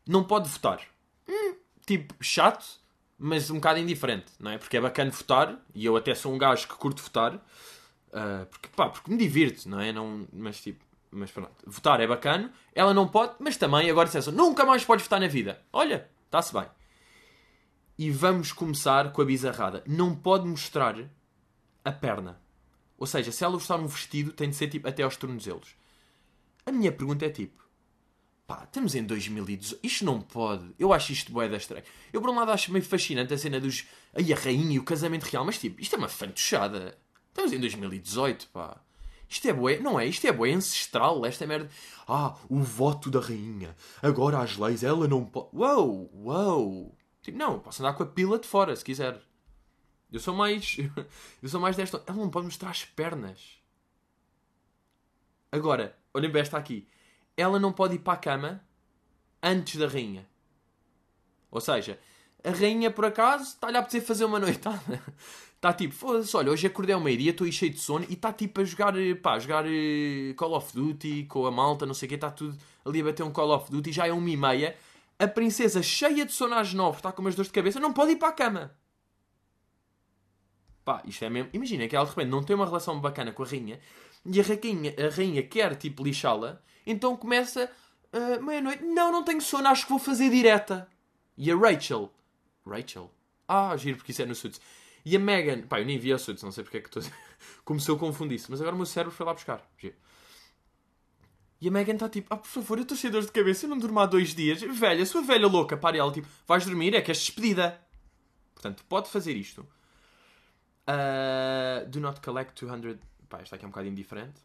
não 0.06 0.24
pode 0.24 0.48
votar. 0.48 0.80
Hum, 1.28 1.54
tipo, 1.86 2.14
chato, 2.20 2.80
mas 3.18 3.50
um 3.50 3.56
bocado 3.56 3.78
indiferente, 3.78 4.32
não 4.38 4.50
é? 4.50 4.58
Porque 4.58 4.76
é 4.76 4.80
bacana 4.80 5.10
votar, 5.10 5.56
e 5.74 5.84
eu 5.84 5.96
até 5.96 6.14
sou 6.14 6.32
um 6.32 6.38
gajo 6.38 6.68
que 6.68 6.74
curto 6.74 7.02
votar, 7.02 7.34
uh, 7.36 8.46
porque, 8.50 8.68
pá, 8.74 8.88
porque 8.88 9.10
me 9.10 9.16
divirto, 9.16 9.68
não 9.68 9.80
é? 9.80 9.92
Não, 9.92 10.26
mas 10.32 10.60
tipo, 10.60 10.84
mas 11.10 11.30
pronto, 11.30 11.52
votar 11.66 12.00
é 12.00 12.06
bacana, 12.06 12.52
ela 12.74 12.92
não 12.92 13.06
pode, 13.08 13.34
mas 13.38 13.56
também 13.56 13.88
agora 13.88 14.06
dissesse, 14.06 14.30
nunca 14.30 14.64
mais 14.64 14.84
podes 14.84 15.04
votar 15.04 15.20
na 15.20 15.28
vida. 15.28 15.62
Olha, 15.72 16.08
está-se 16.26 16.52
bem. 16.52 16.66
E 17.96 18.10
vamos 18.10 18.52
começar 18.52 19.12
com 19.12 19.22
a 19.22 19.24
bizarrada. 19.24 19.84
Não 19.86 20.16
pode 20.16 20.48
mostrar 20.48 20.96
a 21.84 21.92
perna. 21.92 22.40
Ou 22.98 23.06
seja, 23.06 23.30
se 23.30 23.44
ela 23.44 23.54
gostar 23.54 23.76
um 23.76 23.86
vestido, 23.86 24.32
tem 24.32 24.50
de 24.50 24.56
ser 24.56 24.68
tipo 24.68 24.88
até 24.88 25.04
aos 25.04 25.16
tornozelos. 25.16 25.76
A 26.66 26.72
minha 26.72 26.90
pergunta 26.90 27.24
é 27.24 27.30
tipo: 27.30 27.63
Pá, 28.46 28.64
estamos 28.64 28.94
em 28.94 29.02
2018. 29.04 29.80
Isto 29.82 30.04
não 30.04 30.20
pode. 30.20 30.74
Eu 30.78 30.92
acho 30.92 31.12
isto 31.12 31.32
bué 31.32 31.48
da 31.48 31.56
estranho. 31.56 31.84
Eu, 32.12 32.20
por 32.20 32.28
um 32.28 32.36
lado, 32.36 32.50
acho 32.50 32.70
meio 32.70 32.84
fascinante 32.84 33.32
a 33.32 33.38
cena 33.38 33.58
dos... 33.58 33.86
Aí, 34.12 34.32
a 34.32 34.36
rainha 34.36 34.74
e 34.74 34.78
o 34.78 34.84
casamento 34.84 35.24
real. 35.24 35.46
Mas, 35.46 35.58
tipo, 35.58 35.80
isto 35.80 35.94
é 35.94 35.98
uma 35.98 36.08
fantochada. 36.08 36.98
Estamos 37.28 37.52
em 37.54 37.60
2018, 37.60 38.48
pá. 38.48 38.78
Isto 39.26 39.48
é 39.48 39.52
bué... 39.52 39.78
Não 39.78 39.98
é? 39.98 40.06
Isto 40.06 40.26
é 40.26 40.32
bué 40.32 40.52
ancestral, 40.52 41.24
esta 41.24 41.46
merda. 41.46 41.70
Ah, 42.06 42.36
o 42.50 42.60
voto 42.60 43.10
da 43.10 43.18
rainha. 43.18 43.74
Agora, 44.02 44.38
as 44.40 44.58
leis, 44.58 44.84
ela 44.84 45.08
não 45.08 45.24
pode... 45.24 45.48
Uou, 45.54 46.10
uou. 46.14 46.98
Tipo, 47.22 47.38
não, 47.38 47.58
posso 47.60 47.82
andar 47.82 47.94
com 47.94 48.02
a 48.02 48.06
pila 48.06 48.38
de 48.38 48.46
fora, 48.46 48.76
se 48.76 48.84
quiser. 48.84 49.22
Eu 50.12 50.20
sou 50.20 50.34
mais... 50.34 50.76
eu 51.42 51.48
sou 51.48 51.58
mais 51.58 51.76
desta... 51.76 52.02
Ela 52.06 52.18
não 52.18 52.28
pode 52.28 52.44
mostrar 52.44 52.68
as 52.68 52.84
pernas. 52.84 53.40
Agora, 55.50 55.96
olhem 56.12 56.30
bem 56.30 56.42
esta 56.42 56.58
aqui 56.58 56.86
ela 57.36 57.58
não 57.58 57.72
pode 57.72 57.94
ir 57.94 57.98
para 57.98 58.14
a 58.14 58.18
cama 58.18 58.64
antes 59.42 59.76
da 59.76 59.86
rainha. 59.86 60.26
Ou 61.50 61.60
seja, 61.60 61.98
a 62.42 62.50
rainha, 62.50 62.90
por 62.90 63.04
acaso, 63.04 63.44
está-lhe 63.44 63.76
a 63.76 63.80
apetecer 63.80 64.02
fazer 64.02 64.24
uma 64.24 64.38
noitada. 64.38 65.02
Está 65.54 65.72
tipo, 65.72 65.94
foda-se, 65.94 66.36
olha, 66.36 66.50
hoje 66.50 66.66
acordei 66.66 66.94
ao 66.94 67.00
meio-dia, 67.00 67.30
estou 67.30 67.46
aí 67.46 67.52
cheio 67.52 67.72
de 67.72 67.78
sono 67.78 68.04
e 68.10 68.12
está 68.12 68.30
tipo 68.34 68.60
a 68.60 68.64
jogar, 68.64 68.92
pá, 69.22 69.32
a 69.32 69.38
jogar 69.38 69.64
eh, 69.66 70.34
Call 70.36 70.52
of 70.52 70.74
Duty 70.74 71.24
com 71.24 71.46
a 71.46 71.50
malta, 71.50 71.86
não 71.86 71.94
sei 71.94 72.04
o 72.04 72.08
que, 72.10 72.16
está 72.16 72.30
tudo 72.30 72.54
ali 72.84 73.00
a 73.00 73.04
bater 73.04 73.22
um 73.22 73.30
Call 73.30 73.50
of 73.50 73.70
Duty, 73.70 73.90
já 73.90 74.06
é 74.06 74.12
uma 74.12 74.28
e 74.28 74.36
meia. 74.36 74.76
A 75.18 75.26
princesa, 75.26 75.82
cheia 75.82 76.26
de 76.26 76.32
sono 76.32 76.54
às 76.54 76.74
nove, 76.74 76.98
está 76.98 77.10
com 77.10 77.22
umas 77.22 77.34
dores 77.34 77.48
de 77.48 77.54
cabeça, 77.54 77.80
não 77.80 77.94
pode 77.94 78.12
ir 78.12 78.16
para 78.16 78.28
a 78.28 78.32
cama. 78.32 78.76
Pá, 80.84 81.02
isto 81.06 81.24
é 81.24 81.30
mesmo. 81.30 81.48
Imagina 81.54 81.88
que 81.88 81.96
ela 81.96 82.04
de 82.04 82.10
repente 82.10 82.28
não 82.28 82.42
tem 82.42 82.54
uma 82.54 82.66
relação 82.66 83.00
bacana 83.00 83.32
com 83.32 83.42
a 83.42 83.46
rainha 83.46 83.80
e 84.26 84.38
a 84.38 84.42
rainha, 84.42 84.94
a 84.98 85.08
rainha 85.14 85.42
quer 85.42 85.76
tipo 85.76 86.04
lixá-la, 86.04 86.62
então 86.86 87.16
começa 87.16 87.70
uh, 88.12 88.42
meia-noite. 88.42 88.84
Não, 88.84 89.12
não 89.12 89.24
tenho 89.24 89.40
sono, 89.40 89.68
acho 89.68 89.84
que 89.84 89.90
vou 89.90 89.98
fazer 89.98 90.30
direta. 90.30 90.88
E 91.36 91.50
a 91.50 91.56
Rachel. 91.56 92.12
Rachel? 92.66 93.10
Ah, 93.48 93.76
giro, 93.76 93.96
porque 93.96 94.12
isso 94.12 94.22
é 94.22 94.26
no 94.26 94.34
Suits. 94.34 94.60
E 95.04 95.16
a 95.16 95.18
Megan. 95.18 95.62
Pá, 95.66 95.80
eu 95.80 95.86
nem 95.86 95.98
vi 95.98 96.12
a 96.12 96.18
Suits, 96.18 96.42
não 96.42 96.50
sei 96.50 96.64
porque 96.64 96.78
é 96.78 96.80
que 96.80 96.88
estou. 96.88 97.02
Começou 97.64 97.96
a 97.96 97.98
confundir-se, 97.98 98.50
mas 98.50 98.60
agora 98.60 98.74
o 98.74 98.78
meu 98.78 98.86
cérebro 98.86 99.14
foi 99.14 99.26
lá 99.26 99.34
buscar. 99.34 99.62
Giro. 99.78 99.96
E 101.60 101.68
a 101.68 101.70
Megan 101.70 101.94
está 101.94 102.08
tipo, 102.08 102.32
ah, 102.32 102.36
por 102.36 102.48
favor, 102.48 102.78
eu 102.78 102.82
estou 102.82 102.96
cheio 102.96 103.12
de 103.12 103.18
dor 103.18 103.26
de 103.26 103.32
cabeça, 103.32 103.64
eu 103.64 103.70
não 103.70 103.78
durmo 103.78 103.98
há 104.00 104.06
dois 104.06 104.34
dias. 104.34 104.60
Velha, 104.60 105.06
sua 105.06 105.22
velha 105.22 105.46
louca, 105.46 105.76
para 105.76 105.96
ela, 105.96 106.12
tipo, 106.12 106.28
vais 106.46 106.64
dormir, 106.64 106.94
é 106.94 107.00
que 107.00 107.10
és 107.10 107.18
despedida. 107.18 107.80
Portanto, 108.54 108.84
pode 108.88 109.08
fazer 109.08 109.34
isto. 109.34 109.66
Uh, 110.86 111.88
do 111.88 112.00
not 112.00 112.20
collect 112.20 112.60
200. 112.60 112.98
Pá, 113.28 113.40
esta 113.40 113.56
aqui 113.56 113.64
é 113.64 113.68
um 113.68 113.70
bocado 113.70 113.88
indiferente. 113.88 114.40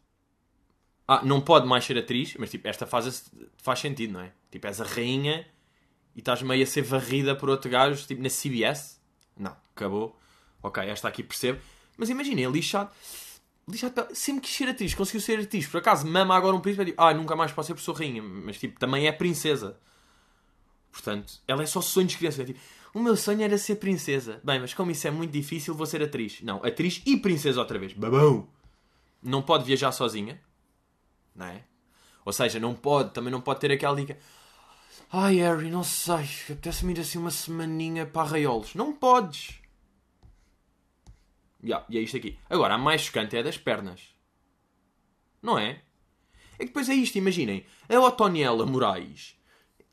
Ah, 1.12 1.22
não 1.24 1.40
pode 1.40 1.66
mais 1.66 1.84
ser 1.84 1.98
atriz, 1.98 2.36
mas 2.38 2.52
tipo, 2.52 2.68
esta 2.68 2.86
faz, 2.86 3.32
faz 3.56 3.80
sentido, 3.80 4.12
não 4.12 4.20
é? 4.20 4.30
Tipo, 4.48 4.68
és 4.68 4.80
a 4.80 4.84
rainha 4.84 5.44
e 6.14 6.20
estás 6.20 6.40
meio 6.40 6.62
a 6.62 6.66
ser 6.66 6.82
varrida 6.82 7.34
por 7.34 7.50
outro 7.50 7.68
gajo, 7.68 8.06
tipo 8.06 8.22
na 8.22 8.28
CBS. 8.28 9.00
Não, 9.36 9.56
acabou. 9.74 10.16
Ok, 10.62 10.80
esta 10.84 11.08
aqui 11.08 11.24
percebo. 11.24 11.58
Mas 11.96 12.10
imagina, 12.10 12.42
é 12.42 12.44
lixado. 12.44 12.92
Lixado, 13.68 14.06
sempre 14.14 14.42
quis 14.42 14.54
ser 14.54 14.68
atriz, 14.68 14.94
conseguiu 14.94 15.20
ser 15.20 15.40
atriz. 15.40 15.66
Por 15.66 15.78
acaso, 15.78 16.06
mama 16.06 16.36
agora 16.36 16.54
um 16.54 16.60
príncipe 16.60 16.82
e 16.84 16.86
tipo, 16.92 17.02
ah, 17.02 17.12
nunca 17.12 17.34
mais 17.34 17.50
posso 17.50 17.66
ser 17.66 17.74
por 17.74 17.80
sua 17.80 17.98
rainha. 17.98 18.22
Mas 18.22 18.56
tipo, 18.56 18.78
também 18.78 19.08
é 19.08 19.10
princesa. 19.10 19.80
Portanto, 20.92 21.40
ela 21.48 21.64
é 21.64 21.66
só 21.66 21.80
sonhos 21.80 22.12
de 22.12 22.18
criança. 22.18 22.42
É, 22.42 22.44
tipo, 22.44 22.60
o 22.94 23.00
meu 23.00 23.16
sonho 23.16 23.42
era 23.42 23.58
ser 23.58 23.74
princesa. 23.76 24.40
Bem, 24.44 24.60
mas 24.60 24.74
como 24.74 24.92
isso 24.92 25.08
é 25.08 25.10
muito 25.10 25.32
difícil, 25.32 25.74
vou 25.74 25.86
ser 25.86 26.04
atriz. 26.04 26.40
Não, 26.40 26.64
atriz 26.64 27.02
e 27.04 27.16
princesa 27.16 27.58
outra 27.58 27.80
vez. 27.80 27.94
Babão! 27.94 28.46
Não 29.20 29.42
pode 29.42 29.64
viajar 29.64 29.90
sozinha. 29.90 30.40
Não 31.34 31.46
é? 31.46 31.64
Ou 32.24 32.32
seja, 32.32 32.60
não 32.60 32.74
pode, 32.74 33.12
também 33.12 33.30
não 33.30 33.40
pode 33.40 33.60
ter 33.60 33.72
aquela 33.72 33.96
dica. 33.96 34.18
Ai, 35.12 35.36
Harry, 35.36 35.70
não 35.70 35.82
sei. 35.82 36.28
Apetece-me 36.44 36.92
ir 36.92 37.00
assim 37.00 37.18
uma 37.18 37.30
semaninha 37.30 38.06
para 38.06 38.22
arraiolos. 38.22 38.74
Não 38.74 38.92
podes. 38.92 39.60
Yeah, 41.62 41.84
e 41.88 41.98
é 41.98 42.00
isto 42.00 42.16
aqui. 42.16 42.38
Agora, 42.48 42.74
a 42.74 42.78
mais 42.78 43.02
chocante 43.02 43.36
é 43.36 43.40
a 43.40 43.42
das 43.42 43.58
pernas. 43.58 44.14
Não 45.42 45.58
é? 45.58 45.82
É 46.54 46.58
que 46.58 46.66
depois 46.66 46.88
é 46.88 46.94
isto, 46.94 47.16
imaginem. 47.16 47.64
A 47.88 47.98
Otoniela 47.98 48.66
Moraes 48.66 49.40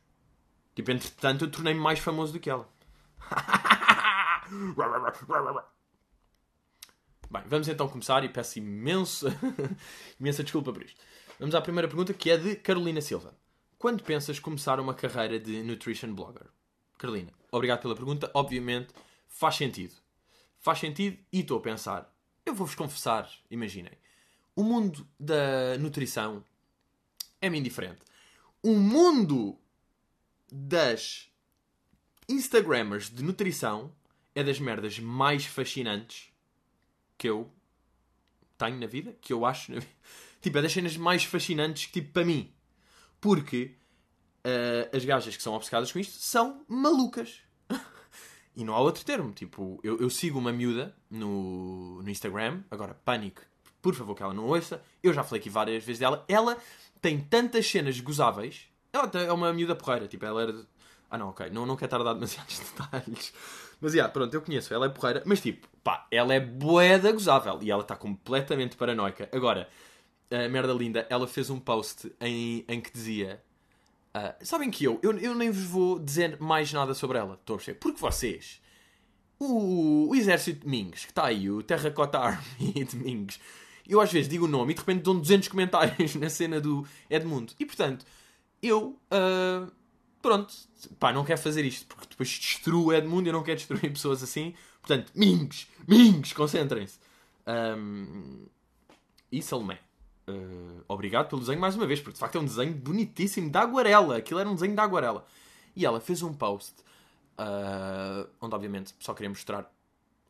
Tipo, 0.75 0.91
entretanto, 0.91 1.45
eu 1.45 1.50
tornei-me 1.50 1.81
mais 1.81 1.99
famoso 1.99 2.33
do 2.33 2.41
que 2.41 2.50
ela. 2.50 2.69
Bem, 7.31 7.43
vamos 7.47 7.69
então 7.69 7.88
começar 7.88 8.25
e 8.25 8.29
peço 8.29 8.59
imensa, 8.59 9.29
imensa 10.21 10.43
desculpa 10.43 10.73
por 10.73 10.83
isto. 10.83 11.00
Vamos 11.38 11.55
à 11.55 11.61
primeira 11.61 11.88
pergunta 11.88 12.12
que 12.12 12.31
é 12.31 12.37
de 12.37 12.57
Carolina 12.57 13.00
Silva. 13.00 13.35
Quando 13.79 14.02
pensas 14.02 14.38
começar 14.38 14.79
uma 14.79 14.95
carreira 14.95 15.38
de 15.38 15.62
nutrition 15.62 16.14
blogger? 16.14 16.47
Carolina, 16.99 17.33
obrigado 17.50 17.81
pela 17.81 17.95
pergunta. 17.95 18.31
Obviamente 18.35 18.93
faz 19.29 19.57
sentido 19.57 19.95
faz 20.62 20.79
sentido 20.79 21.19
e 21.31 21.41
estou 21.41 21.59
a 21.59 21.61
pensar. 21.61 22.11
Eu 22.47 22.55
vou-vos 22.55 22.75
confessar, 22.75 23.29
imaginem. 23.50 23.93
O 24.55 24.62
mundo 24.62 25.07
da 25.19 25.76
nutrição 25.79 26.43
é-me 27.41 27.59
indiferente. 27.59 28.00
O 28.62 28.76
mundo 28.76 29.59
das 30.55 31.31
Instagrammers 32.29 33.09
de 33.09 33.23
nutrição 33.23 33.95
é 34.35 34.45
das 34.45 34.61
merdas 34.61 34.99
mais 34.99 35.47
fascinantes 35.47 36.31
que 37.17 37.29
eu 37.29 37.51
tenho 38.59 38.79
na 38.79 38.87
vida, 38.87 39.17
que 39.21 39.33
eu 39.33 39.47
acho 39.47 39.73
na 39.73 39.81
vida. 39.81 39.93
Tipo, 40.43 40.59
é 40.59 40.63
das 40.63 40.73
cenas 40.73 40.97
mais 40.97 41.23
fascinantes, 41.23 41.87
tipo, 41.87 42.13
para 42.13 42.25
mim. 42.25 42.53
Porque 43.21 43.77
uh, 44.45 44.97
as 44.97 45.05
gajas 45.05 45.37
que 45.37 45.43
são 45.43 45.55
obcecadas 45.55 45.93
com 45.93 46.01
isto 46.01 46.15
são 46.15 46.65
malucas. 46.69 47.41
E 48.55 48.65
não 48.65 48.75
há 48.75 48.81
outro 48.81 49.03
termo. 49.03 49.33
Tipo, 49.33 49.81
eu, 49.83 49.99
eu 49.99 50.11
sigo 50.11 50.39
uma 50.39 50.53
miúda 50.53 50.95
no, 51.09 52.03
no 52.03 52.11
Instagram, 52.11 52.63
agora, 52.71 52.93
pânico, 52.93 53.41
por 53.81 53.95
favor 53.95 54.15
que 54.15 54.23
ela 54.23 54.35
não 54.35 54.45
ouça. 54.45 54.83
Eu 55.03 55.15
já 55.15 55.25
falei 55.25 55.41
aqui 55.41 55.49
várias 55.49 55.83
vezes 55.85 56.01
dela. 56.01 56.23
Ela 56.29 56.59
tem 57.01 57.19
tantas 57.19 57.67
cenas 57.67 57.99
gozáveis. 57.99 58.69
Ela 58.93 59.11
é 59.15 59.33
uma 59.33 59.53
miúda 59.53 59.75
porreira. 59.75 60.07
Tipo, 60.07 60.25
ela 60.27 60.43
era. 60.43 60.55
Ah, 61.11 61.19
não, 61.19 61.31
ok. 61.31 61.51
Não, 61.51 61.67
não 61.67 61.77
quero 61.77 61.87
estar 61.87 62.01
a 62.01 62.05
dar 62.05 62.15
demasiados 62.15 62.59
detalhes. 62.77 63.33
Mas, 63.81 63.95
yeah, 63.95 64.13
pronto, 64.13 64.33
eu 64.35 64.43
conheço. 64.43 64.73
Ela 64.73 64.87
é 64.87 64.89
porreira. 64.89 65.23
Mas, 65.27 65.41
tipo, 65.41 65.67
pá, 65.83 66.07
ela 66.11 66.35
é 66.35 66.41
boeda 66.41 67.11
gozável. 67.13 67.59
E 67.63 67.71
ela 67.71 67.83
está 67.83 67.97
completamente 67.97 68.77
paranoica. 68.77 69.29
Agora, 69.33 69.69
a 70.31 70.49
merda 70.49 70.73
linda, 70.73 71.07
ela 71.11 71.27
fez 71.27 71.51
um 71.51 71.59
post 71.59 72.13
em, 72.21 72.65
em 72.69 72.81
que 72.81 72.93
dizia 72.93 73.43
Uh, 74.15 74.45
sabem 74.45 74.71
que 74.71 74.85
eu, 74.85 75.01
eu, 75.03 75.19
eu 75.19 75.35
nem 75.35 75.51
vos 75.51 75.65
vou 75.65 75.99
dizer 75.99 76.39
mais 76.39 76.71
nada 76.71 76.93
sobre 76.93 77.17
ela, 77.17 77.35
estou 77.35 77.55
a 77.55 77.57
perceber? 77.57 77.79
Porque 77.79 77.99
vocês, 77.99 78.61
o, 79.39 80.11
o 80.11 80.15
exército 80.15 80.61
de 80.61 80.69
Mings, 80.69 81.07
que 81.07 81.13
está 81.13 81.25
aí, 81.25 81.51
o 81.51 81.63
Terracota 81.63 82.19
Army 82.19 82.85
de 82.85 82.95
Mings, 82.95 83.41
eu 83.89 84.03
às 84.03 84.13
vezes 84.13 84.29
digo 84.29 84.45
o 84.45 84.49
nome 84.49 84.73
e 84.73 84.75
de 84.75 84.81
repente 84.81 85.03
dão 85.03 85.19
200 85.19 85.49
comentários 85.49 86.15
na 86.17 86.29
cena 86.29 86.61
do 86.61 86.87
Edmundo. 87.09 87.55
E 87.59 87.65
portanto, 87.65 88.05
eu, 88.62 88.99
uh, 89.11 89.71
pronto, 90.21 90.54
pá, 90.99 91.12
não 91.12 91.25
quero 91.25 91.40
fazer 91.40 91.64
isto, 91.64 91.87
porque 91.87 92.07
depois 92.09 92.28
destruo 92.28 92.92
Edmundo 92.92 93.28
e 93.28 93.31
eu 93.31 93.33
não 93.33 93.42
quero 93.42 93.59
destruir 93.59 93.92
pessoas 93.92 94.23
assim. 94.23 94.54
Portanto, 94.81 95.12
Mings, 95.14 95.66
Mings, 95.87 96.33
concentrem-se. 96.33 96.99
Um, 97.47 98.47
e 99.31 99.42
Salomé. 99.42 99.78
Uh, 100.28 100.85
obrigado 100.87 101.28
pelo 101.28 101.40
desenho 101.40 101.61
mais 101.61 101.75
uma 101.75 101.87
vez, 101.87 102.00
porque 102.00 102.14
de 102.14 102.21
facto 102.21 102.37
é 102.37 102.40
um 102.40 102.45
desenho 102.45 102.75
bonitíssimo 102.75 103.50
de 103.50 103.59
aguarela. 103.59 104.16
Aquilo 104.16 104.40
era 104.40 104.49
um 104.49 104.54
desenho 104.54 104.75
de 104.75 104.81
aguarela. 104.81 105.26
E 105.75 105.85
ela 105.85 106.00
fez 106.00 106.23
um 106.23 106.33
post 106.33 106.75
uh, 107.38 108.28
onde, 108.40 108.54
obviamente, 108.54 108.95
só 108.99 109.14
queria 109.14 109.31
mostrar 109.31 109.71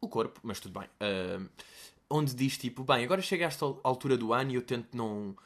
o 0.00 0.08
corpo, 0.08 0.40
mas 0.42 0.60
tudo 0.60 0.78
bem. 0.78 0.88
Uh, 1.00 1.48
onde 2.10 2.34
diz 2.34 2.56
tipo: 2.56 2.84
Bem, 2.84 3.04
agora 3.04 3.20
chega 3.20 3.44
a 3.46 3.48
esta 3.48 3.64
altura 3.82 4.16
do 4.16 4.32
ano 4.32 4.52
e 4.52 4.54
eu 4.54 4.62
tento 4.62 4.96
não. 4.96 5.36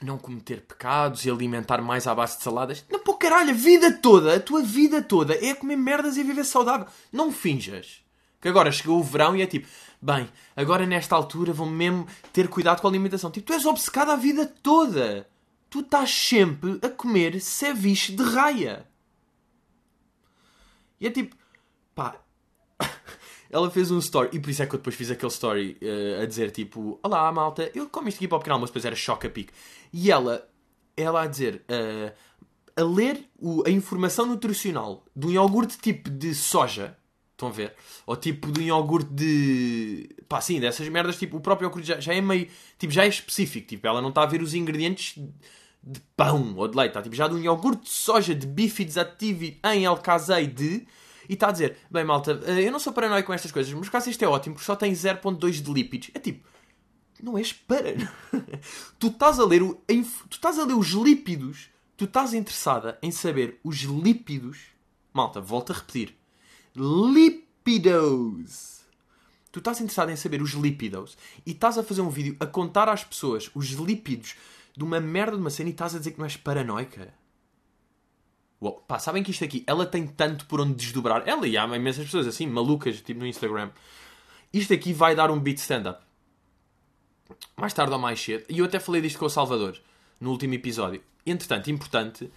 Não 0.00 0.16
cometer 0.16 0.60
pecados 0.60 1.24
e 1.24 1.30
alimentar 1.30 1.82
mais 1.82 2.06
à 2.06 2.14
base 2.14 2.38
de 2.38 2.44
saladas. 2.44 2.84
Não, 2.88 3.00
pô, 3.00 3.14
caralho, 3.14 3.50
a 3.50 3.54
vida 3.54 3.92
toda, 3.92 4.36
a 4.36 4.40
tua 4.40 4.62
vida 4.62 5.02
toda 5.02 5.34
é 5.44 5.54
comer 5.54 5.76
merdas 5.76 6.16
e 6.16 6.22
viver 6.22 6.44
saudável. 6.44 6.86
Não 7.12 7.32
finjas. 7.32 8.04
Que 8.40 8.48
agora 8.48 8.70
chegou 8.70 9.00
o 9.00 9.02
verão 9.02 9.34
e 9.34 9.42
é 9.42 9.46
tipo, 9.46 9.66
bem, 10.00 10.28
agora 10.56 10.86
nesta 10.86 11.16
altura 11.16 11.52
vou 11.52 11.66
mesmo 11.66 12.06
ter 12.32 12.48
cuidado 12.48 12.80
com 12.80 12.86
a 12.86 12.90
alimentação. 12.90 13.30
Tipo, 13.30 13.48
tu 13.48 13.52
és 13.52 13.66
obcecado 13.66 14.12
a 14.12 14.16
vida 14.16 14.46
toda. 14.46 15.28
Tu 15.68 15.80
estás 15.80 16.10
sempre 16.10 16.78
a 16.80 16.88
comer 16.88 17.40
ceviche 17.40 18.12
de 18.12 18.22
raia. 18.22 18.86
E 21.00 21.06
é 21.06 21.10
tipo, 21.10 21.36
pá. 21.94 22.16
Ela 23.50 23.70
fez 23.70 23.90
um 23.90 23.98
story, 23.98 24.30
e 24.32 24.40
por 24.40 24.50
isso 24.50 24.62
é 24.62 24.66
que 24.66 24.74
eu 24.74 24.78
depois 24.78 24.94
fiz 24.94 25.10
aquele 25.10 25.32
story 25.32 25.78
uh, 25.82 26.22
a 26.22 26.26
dizer 26.26 26.50
tipo: 26.50 26.98
Olá 27.02 27.30
malta, 27.32 27.70
eu 27.74 27.88
como 27.88 28.08
isto 28.08 28.18
aqui 28.18 28.28
para 28.28 28.36
o 28.36 28.38
pequeno 28.40 28.54
almoço, 28.54 28.72
depois 28.72 28.84
era 28.84 28.96
choque 28.96 29.26
a. 29.26 29.30
E 29.92 30.10
ela, 30.10 30.46
ela 30.96 31.22
a 31.22 31.26
dizer, 31.26 31.64
uh, 31.70 32.12
a 32.76 32.84
ler 32.84 33.24
o, 33.38 33.66
a 33.66 33.70
informação 33.70 34.26
nutricional 34.26 35.04
de 35.16 35.26
um 35.26 35.30
iogurte 35.30 35.78
tipo 35.78 36.10
de 36.10 36.34
soja 36.34 36.96
Estão 37.38 37.50
a 37.50 37.52
ver? 37.52 37.72
Ou 38.04 38.16
tipo 38.16 38.50
de 38.50 38.60
um 38.62 38.64
iogurte 38.64 39.10
de. 39.12 40.08
pá, 40.28 40.40
sim, 40.40 40.58
dessas 40.58 40.88
merdas, 40.88 41.16
tipo, 41.16 41.36
o 41.36 41.40
próprio 41.40 41.66
iogurte 41.66 41.86
já, 41.86 42.00
já 42.00 42.12
é 42.12 42.20
meio. 42.20 42.48
tipo, 42.76 42.92
já 42.92 43.04
é 43.04 43.08
específico. 43.08 43.68
Tipo, 43.68 43.86
ela 43.86 44.02
não 44.02 44.08
está 44.08 44.24
a 44.24 44.26
ver 44.26 44.42
os 44.42 44.54
ingredientes 44.54 45.14
de 45.80 46.00
pão 46.16 46.56
ou 46.56 46.66
de 46.66 46.76
leite. 46.76 46.90
Está 46.90 47.00
tipo, 47.00 47.14
já 47.14 47.28
de 47.28 47.34
um 47.34 47.38
iogurte 47.38 47.84
de 47.84 47.90
soja 47.90 48.34
de 48.34 48.44
bifidus 48.44 48.98
ativi 48.98 49.60
em 49.64 49.86
alcazei 49.86 50.48
de. 50.48 50.84
E 51.28 51.34
está 51.34 51.48
a 51.48 51.52
dizer, 51.52 51.76
bem 51.90 52.04
malta, 52.04 52.40
eh, 52.46 52.66
eu 52.66 52.72
não 52.72 52.78
sou 52.78 52.92
paranoico 52.92 53.26
com 53.26 53.34
estas 53.34 53.52
coisas, 53.52 53.72
mas 53.74 53.88
caso 53.88 54.08
isto 54.08 54.24
é 54.24 54.28
ótimo 54.28 54.54
porque 54.54 54.66
só 54.66 54.74
tem 54.74 54.92
0.2 54.92 55.62
de 55.62 55.72
lípidos. 55.72 56.10
É 56.14 56.18
tipo, 56.18 56.46
não 57.22 57.36
és 57.36 57.52
para. 57.52 57.94
tu 58.98 59.08
estás 59.08 59.38
a 59.38 59.44
ler 59.44 59.62
o. 59.62 59.74
Tu 59.74 60.34
estás 60.36 60.58
a 60.58 60.64
ler 60.64 60.74
os 60.74 60.88
lípidos. 60.88 61.68
Tu 61.96 62.04
estás 62.04 62.32
interessada 62.32 62.98
em 63.02 63.10
saber 63.10 63.58
os 63.62 63.78
lípidos. 63.80 64.58
Malta, 65.12 65.40
volto 65.40 65.72
a 65.72 65.76
repetir 65.76 66.18
lipidos. 66.78 67.48
tu 69.50 69.58
estás 69.58 69.80
interessado 69.80 70.10
em 70.10 70.16
saber 70.16 70.40
os 70.40 70.52
lípidos 70.52 71.16
e 71.44 71.50
estás 71.50 71.76
a 71.76 71.82
fazer 71.82 72.00
um 72.00 72.10
vídeo 72.10 72.36
a 72.38 72.46
contar 72.46 72.88
às 72.88 73.02
pessoas 73.02 73.50
os 73.54 73.66
lípidos 73.70 74.36
de 74.76 74.84
uma 74.84 75.00
merda 75.00 75.36
de 75.36 75.40
uma 75.40 75.50
cena 75.50 75.70
e 75.70 75.72
estás 75.72 75.94
a 75.94 75.98
dizer 75.98 76.12
que 76.12 76.18
não 76.18 76.26
és 76.26 76.36
paranoica. 76.36 77.12
Uou, 78.60 78.80
pá, 78.88 78.98
sabem 78.98 79.22
que 79.22 79.30
isto 79.30 79.44
aqui, 79.44 79.62
ela 79.66 79.86
tem 79.86 80.06
tanto 80.06 80.46
por 80.46 80.60
onde 80.60 80.74
desdobrar. 80.74 81.22
Ela 81.26 81.46
e 81.46 81.56
há 81.56 81.64
imensas 81.64 82.04
pessoas 82.04 82.26
assim, 82.26 82.46
malucas, 82.46 83.00
tipo 83.00 83.20
no 83.20 83.26
Instagram. 83.26 83.70
Isto 84.52 84.74
aqui 84.74 84.92
vai 84.92 85.14
dar 85.14 85.30
um 85.30 85.38
beat 85.38 85.58
stand-up. 85.58 86.02
Mais 87.56 87.72
tarde 87.72 87.92
ou 87.92 87.98
mais 87.98 88.20
cedo. 88.20 88.44
E 88.48 88.58
eu 88.58 88.64
até 88.64 88.80
falei 88.80 89.00
disto 89.00 89.18
com 89.18 89.26
o 89.26 89.30
Salvador 89.30 89.78
no 90.20 90.30
último 90.30 90.54
episódio. 90.54 91.02
Entretanto, 91.24 91.70
importante, 91.70 92.30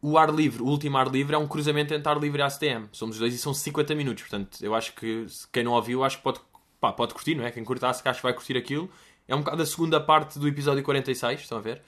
o 0.00 0.16
ar 0.16 0.32
livre, 0.32 0.62
o 0.62 0.66
último 0.66 0.96
ar 0.96 1.08
livre, 1.08 1.34
é 1.34 1.38
um 1.38 1.48
cruzamento 1.48 1.92
entre 1.92 2.08
ar 2.08 2.18
livre 2.18 2.40
e 2.40 2.42
ACTM. 2.42 2.88
Somos 2.92 3.18
dois 3.18 3.34
e 3.34 3.38
são 3.38 3.52
50 3.52 3.94
minutos. 3.94 4.22
Portanto, 4.22 4.58
eu 4.62 4.74
acho 4.74 4.94
que 4.94 5.26
quem 5.52 5.64
não 5.64 5.72
ouviu, 5.72 6.04
acho 6.04 6.18
que 6.18 6.22
pode, 6.22 6.40
pá, 6.80 6.92
pode 6.92 7.12
curtir, 7.12 7.34
não 7.34 7.44
é? 7.44 7.50
Quem 7.50 7.64
curtasse, 7.64 8.02
que 8.02 8.08
acho 8.08 8.20
que 8.20 8.26
vai 8.26 8.32
curtir 8.32 8.56
aquilo. 8.56 8.90
É 9.28 9.34
um 9.34 9.40
bocado 9.40 9.62
a 9.62 9.66
segunda 9.66 10.00
parte 10.00 10.38
do 10.38 10.46
episódio 10.46 10.82
46, 10.82 11.40
estão 11.40 11.58
a 11.58 11.60
ver? 11.60 11.82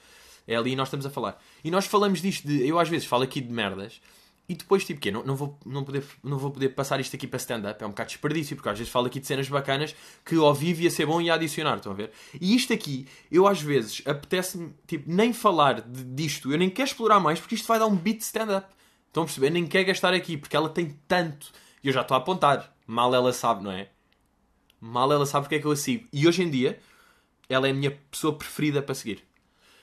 É 0.49 0.55
ali 0.55 0.71
e 0.71 0.75
nós 0.75 0.87
estamos 0.87 1.05
a 1.05 1.11
falar. 1.11 1.39
E 1.63 1.69
nós 1.69 1.85
falamos 1.85 2.23
disto 2.23 2.47
de. 2.47 2.67
Eu 2.67 2.79
às 2.79 2.89
vezes 2.89 3.05
falo 3.05 3.21
aqui 3.21 3.39
de 3.39 3.53
merdas 3.53 4.01
e 4.49 4.55
depois, 4.55 4.83
tipo, 4.83 4.99
quê? 4.99 5.11
Não, 5.11 5.23
não, 5.23 5.35
vou, 5.35 5.59
não, 5.63 5.83
poder, 5.83 6.03
não 6.23 6.39
vou 6.39 6.49
poder 6.49 6.69
passar 6.69 6.99
isto 6.99 7.15
aqui 7.15 7.27
para 7.27 7.37
stand-up. 7.37 7.83
É 7.83 7.85
um 7.85 7.91
bocado 7.91 8.09
desperdício, 8.09 8.55
porque 8.55 8.67
às 8.67 8.79
vezes 8.79 8.91
falo 8.91 9.05
aqui 9.05 9.19
de 9.19 9.27
cenas 9.27 9.47
bacanas 9.47 9.95
que 10.25 10.35
ao 10.35 10.51
vivo 10.55 10.81
ia 10.81 10.89
ser 10.89 11.05
bom 11.05 11.21
e 11.21 11.25
ia 11.25 11.35
adicionar, 11.35 11.75
estão 11.77 11.91
a 11.91 11.95
ver? 11.95 12.11
E 12.41 12.55
isto 12.55 12.73
aqui, 12.73 13.07
eu 13.31 13.45
às 13.45 13.61
vezes 13.61 14.01
apetece-me, 14.07 14.73
tipo, 14.87 15.07
nem 15.07 15.31
falar 15.33 15.81
de, 15.81 16.03
disto. 16.03 16.51
Eu 16.51 16.57
nem 16.57 16.67
quero 16.67 16.87
explorar 16.87 17.19
mais, 17.19 17.39
porque 17.39 17.53
isto 17.53 17.67
vai 17.67 17.77
dar 17.77 17.85
um 17.85 17.95
beat 17.95 18.21
stand-up. 18.21 18.67
Estão 19.05 19.21
a 19.21 19.25
perceber? 19.27 19.51
Nem 19.51 19.67
quero 19.67 19.85
gastar 19.85 20.15
aqui, 20.15 20.35
porque 20.35 20.55
ela 20.55 20.69
tem 20.69 20.97
tanto. 21.07 21.51
E 21.83 21.87
eu 21.87 21.93
já 21.93 22.01
estou 22.01 22.15
a 22.15 22.17
apontar. 22.17 22.75
Mal 22.87 23.13
ela 23.13 23.31
sabe, 23.31 23.63
não 23.63 23.71
é? 23.71 23.89
Mal 24.81 25.11
ela 25.13 25.27
sabe 25.27 25.43
porque 25.43 25.55
é 25.55 25.59
que 25.59 25.65
eu 25.65 25.71
a 25.71 25.75
sigo. 25.75 26.07
E 26.11 26.27
hoje 26.27 26.41
em 26.41 26.49
dia, 26.49 26.79
ela 27.47 27.67
é 27.67 27.71
a 27.71 27.73
minha 27.73 27.91
pessoa 28.09 28.35
preferida 28.35 28.81
para 28.81 28.95
seguir. 28.95 29.28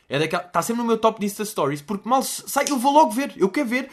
É 0.09 0.19
daquela. 0.19 0.45
Está 0.45 0.63
sempre 0.63 0.83
no 0.83 0.89
meu 0.89 0.99
top 0.99 1.25
Insta 1.25 1.45
Stories, 1.45 1.83
porque 1.83 2.09
mal 2.09 2.23
sai, 2.23 2.67
eu 2.69 2.79
vou 2.79 2.93
logo 2.93 3.11
ver. 3.11 3.33
Eu 3.37 3.49
quero 3.49 3.69
ver 3.69 3.91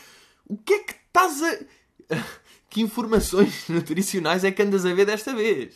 o 0.47 0.57
que 0.57 0.73
é 0.73 0.79
que 0.79 0.95
estás 1.07 1.41
a. 1.41 2.15
que 2.69 2.81
informações 2.81 3.67
nutricionais 3.69 4.43
é 4.43 4.51
que 4.51 4.61
andas 4.61 4.85
a 4.85 4.93
ver 4.93 5.05
desta 5.05 5.33
vez? 5.33 5.75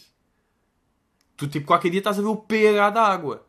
Tu, 1.36 1.48
tipo, 1.48 1.67
qualquer 1.67 1.89
dia 1.89 2.00
estás 2.00 2.17
a 2.17 2.22
ver 2.22 2.27
o 2.27 2.36
pH 2.36 2.89
da 2.89 3.03
água. 3.03 3.48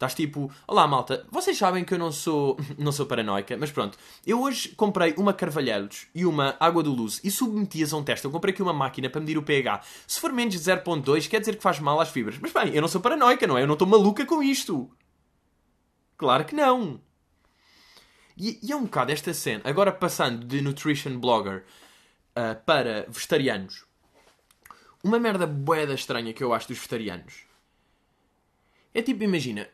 Estás 0.00 0.14
tipo, 0.14 0.50
olá 0.66 0.88
malta, 0.88 1.26
vocês 1.30 1.58
sabem 1.58 1.84
que 1.84 1.92
eu 1.92 1.98
não 1.98 2.10
sou, 2.10 2.58
não 2.78 2.90
sou 2.90 3.04
paranoica, 3.04 3.54
mas 3.58 3.70
pronto. 3.70 3.98
Eu 4.26 4.40
hoje 4.40 4.70
comprei 4.70 5.12
uma 5.18 5.34
Carvalheiros 5.34 6.06
e 6.14 6.24
uma 6.24 6.56
Água 6.58 6.82
do 6.82 6.90
Luz 6.90 7.20
e 7.22 7.30
submeti-as 7.30 7.92
a 7.92 7.98
um 7.98 8.02
teste. 8.02 8.24
Eu 8.24 8.30
comprei 8.30 8.54
aqui 8.54 8.62
uma 8.62 8.72
máquina 8.72 9.10
para 9.10 9.20
medir 9.20 9.36
o 9.36 9.42
pH. 9.42 9.82
Se 10.06 10.18
for 10.18 10.32
menos 10.32 10.54
de 10.54 10.60
0.2, 10.60 11.28
quer 11.28 11.40
dizer 11.40 11.56
que 11.56 11.62
faz 11.62 11.78
mal 11.80 12.00
às 12.00 12.08
fibras. 12.08 12.38
Mas 12.40 12.50
bem, 12.50 12.74
eu 12.74 12.80
não 12.80 12.88
sou 12.88 12.98
paranoica, 12.98 13.46
não 13.46 13.58
é? 13.58 13.62
Eu 13.62 13.66
não 13.66 13.74
estou 13.74 13.86
maluca 13.86 14.24
com 14.24 14.42
isto. 14.42 14.90
Claro 16.20 16.44
que 16.44 16.54
não. 16.54 17.00
E, 18.36 18.60
e 18.62 18.70
é 18.70 18.76
um 18.76 18.84
bocado 18.84 19.10
esta 19.10 19.32
cena. 19.32 19.62
Agora 19.64 19.90
passando 19.90 20.44
de 20.44 20.60
nutrition 20.60 21.18
blogger 21.18 21.64
uh, 22.36 22.62
para 22.66 23.06
vegetarianos. 23.08 23.86
Uma 25.02 25.18
merda 25.18 25.46
boeda 25.46 25.94
estranha 25.94 26.34
que 26.34 26.44
eu 26.44 26.52
acho 26.52 26.68
dos 26.68 26.76
vegetarianos. 26.76 27.46
É 28.92 29.00
tipo, 29.00 29.24
imagina. 29.24 29.66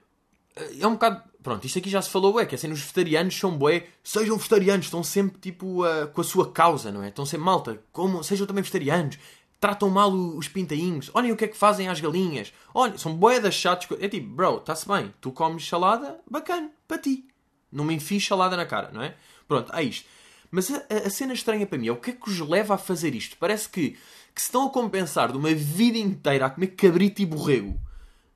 Eh, 0.55 0.83
é 0.83 0.87
um 0.87 0.93
bocado. 0.93 1.21
Pronto, 1.43 1.67
isto 1.67 1.81
aqui 1.81 1.91
já 1.91 2.01
se 2.01 2.11
falou, 2.11 2.39
é 2.39 2.47
que 2.47 2.55
assim, 2.55 2.71
os 2.71 2.79
vegetarianos 2.79 3.37
são 3.37 3.59
bué. 3.59 3.89
Sejam 4.05 4.37
vegetarianos, 4.37 4.87
estão 4.87 5.03
sempre 5.03 5.41
tipo 5.41 5.85
uh, 5.85 6.07
com 6.13 6.21
a 6.21 6.25
sua 6.25 6.53
causa, 6.53 6.93
não 6.93 7.03
é? 7.03 7.09
Estão 7.09 7.27
sempre 7.27 7.45
malta, 7.45 7.83
como, 7.91 8.23
sejam 8.23 8.47
também 8.47 8.63
vegetarianos. 8.63 9.19
Tratam 9.59 9.89
mal 9.89 10.13
os 10.13 10.49
pintainhos. 10.49 11.11
Olhem 11.15 11.33
o 11.33 11.37
que 11.37 11.45
é 11.45 11.49
que 11.49 11.57
fazem 11.57 11.89
às 11.89 12.01
galinhas. 12.01 12.53
Olhem, 12.75 12.99
são 12.99 13.15
boedas 13.15 13.55
chatos. 13.55 13.89
É 14.01 14.09
tipo, 14.09 14.29
bro, 14.29 14.59
está-se 14.59 14.87
bem. 14.87 15.13
Tu 15.21 15.33
comes 15.33 15.67
salada, 15.67 16.21
bacana, 16.31 16.71
para 16.87 16.99
ti. 16.99 17.27
Não 17.73 17.85
me 17.85 17.95
enfies 17.95 18.27
salada 18.27 18.57
na 18.57 18.67
cara, 18.67 18.91
não 18.93 19.03
é? 19.03 19.15
Pronto, 19.49 19.75
é 19.75 19.83
isto. 19.83 20.07
Mas 20.51 20.71
a, 20.71 20.83
a, 21.07 21.11
cena 21.11 21.33
estranha 21.33 21.67
para 21.67 21.79
mim 21.79 21.89
é 21.89 21.93
o 21.93 21.97
que 21.97 22.11
é 22.11 22.13
que 22.13 22.29
os 22.29 22.39
leva 22.41 22.75
a 22.75 22.79
fazer 22.79 23.15
isto? 23.15 23.37
Parece 23.39 23.69
que, 23.69 23.91
que 24.35 24.41
se 24.41 24.47
estão 24.47 24.67
a 24.67 24.71
compensar 24.71 25.31
de 25.31 25.39
uma 25.39 25.53
vida 25.55 25.99
inteira 25.99 26.47
a 26.47 26.51
comer 26.51 26.69
cabrito 26.69 27.21
e 27.23 27.27
borrego. 27.27 27.79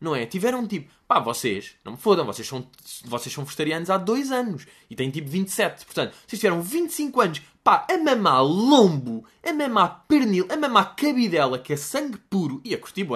Não 0.00 0.16
é? 0.16 0.24
Tiveram 0.24 0.66
tipo, 0.66 0.90
pá, 1.06 1.20
vocês, 1.20 1.74
não 1.85 1.92
me 1.92 1.98
fodam, 1.98 2.24
vocês 2.24 2.48
são, 2.48 2.66
vocês 3.04 3.35
são 3.35 3.44
vegetarianos 3.44 3.90
há 3.90 3.98
dois 3.98 4.33
anos 4.33 4.66
e 4.88 4.96
têm 4.96 5.11
tipo 5.11 5.28
27. 5.28 5.85
Portanto, 5.85 6.16
vocês 6.26 6.40
tiveram 6.40 6.62
25 6.62 7.20
anos, 7.20 7.42
pá, 7.62 7.87
a 7.90 7.99
mamar 7.99 8.44
lombo, 8.44 9.25
a 9.42 9.53
mamar 9.53 10.05
pernil, 10.07 10.46
a 10.51 10.57
mamar 10.57 10.96
cabidela, 10.96 11.59
que 11.59 11.73
é 11.73 11.77
sangue 11.77 12.18
puro, 12.18 12.61
e 12.64 12.75
a 12.75 12.79
curtir. 12.79 13.07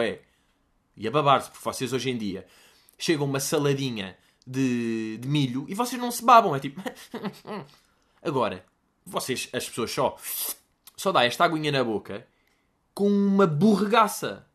E 0.96 1.08
a 1.08 1.10
babar-se, 1.10 1.50
porque 1.50 1.64
vocês 1.64 1.92
hoje 1.92 2.10
em 2.10 2.16
dia 2.16 2.46
chegam 2.98 3.26
uma 3.26 3.40
saladinha 3.40 4.16
de, 4.46 5.18
de 5.18 5.28
milho 5.28 5.64
e 5.68 5.74
vocês 5.74 6.00
não 6.00 6.10
se 6.10 6.24
babam. 6.24 6.54
É 6.54 6.60
tipo. 6.60 6.80
Agora, 8.22 8.64
vocês, 9.04 9.48
as 9.52 9.68
pessoas 9.68 9.90
só. 9.90 10.16
Só 10.96 11.10
dá 11.10 11.24
esta 11.24 11.44
aguinha 11.44 11.72
na 11.72 11.82
boca 11.82 12.26
com 12.94 13.08
uma 13.08 13.46
borregaça. 13.46 14.46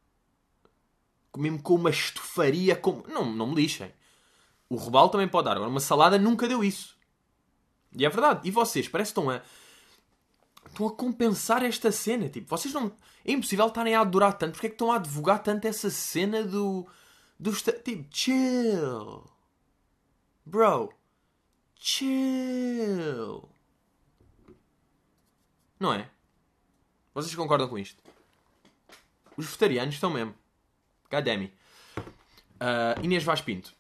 Mesmo 1.38 1.62
com 1.62 1.76
uma 1.76 1.90
estofaria. 1.90 2.76
Com... 2.76 3.04
Não, 3.08 3.26
não 3.26 3.48
me 3.48 3.56
lixem. 3.56 3.92
O 4.70 4.76
robalo 4.76 5.10
também 5.10 5.28
pode 5.28 5.46
dar. 5.46 5.58
Agora, 5.58 5.70
uma 5.70 5.80
salada 5.80 6.18
nunca 6.18 6.48
deu 6.48 6.64
isso. 6.64 6.98
E 7.92 8.06
é 8.06 8.10
verdade. 8.10 8.48
E 8.48 8.52
vocês, 8.52 8.88
parece 8.88 9.14
que 9.14 9.20
estão 9.20 9.30
a. 9.30 9.42
Estão 10.70 10.88
a 10.88 10.92
compensar 10.92 11.64
esta 11.64 11.92
cena. 11.92 12.30
Tipo, 12.30 12.48
vocês 12.50 12.74
não. 12.74 12.92
É 13.26 13.32
impossível 13.32 13.68
estarem 13.68 13.96
a 13.96 14.02
adorar 14.02 14.34
tanto. 14.34 14.54
Porque 14.54 14.68
é 14.68 14.70
que 14.70 14.76
estão 14.76 14.92
a 14.92 14.96
advogar 14.96 15.44
tanto 15.44 15.66
essa 15.68 15.90
cena 15.90 16.44
do. 16.44 16.88
do 17.40 17.52
tipo, 17.54 18.06
chill. 18.12 19.30
Bro, 20.46 20.94
chill. 21.76 23.50
Não 25.80 25.94
é? 25.94 26.10
Vocês 27.14 27.36
concordam 27.36 27.68
com 27.68 27.78
isto? 27.78 28.02
Os 29.38 29.46
vegetarianos 29.46 29.96
estão 29.96 30.10
mesmo. 30.10 30.34
Cademi. 31.10 31.54
Uh, 31.98 33.04
Inês 33.04 33.24
Vaz 33.24 33.42
Pinto. 33.42 33.74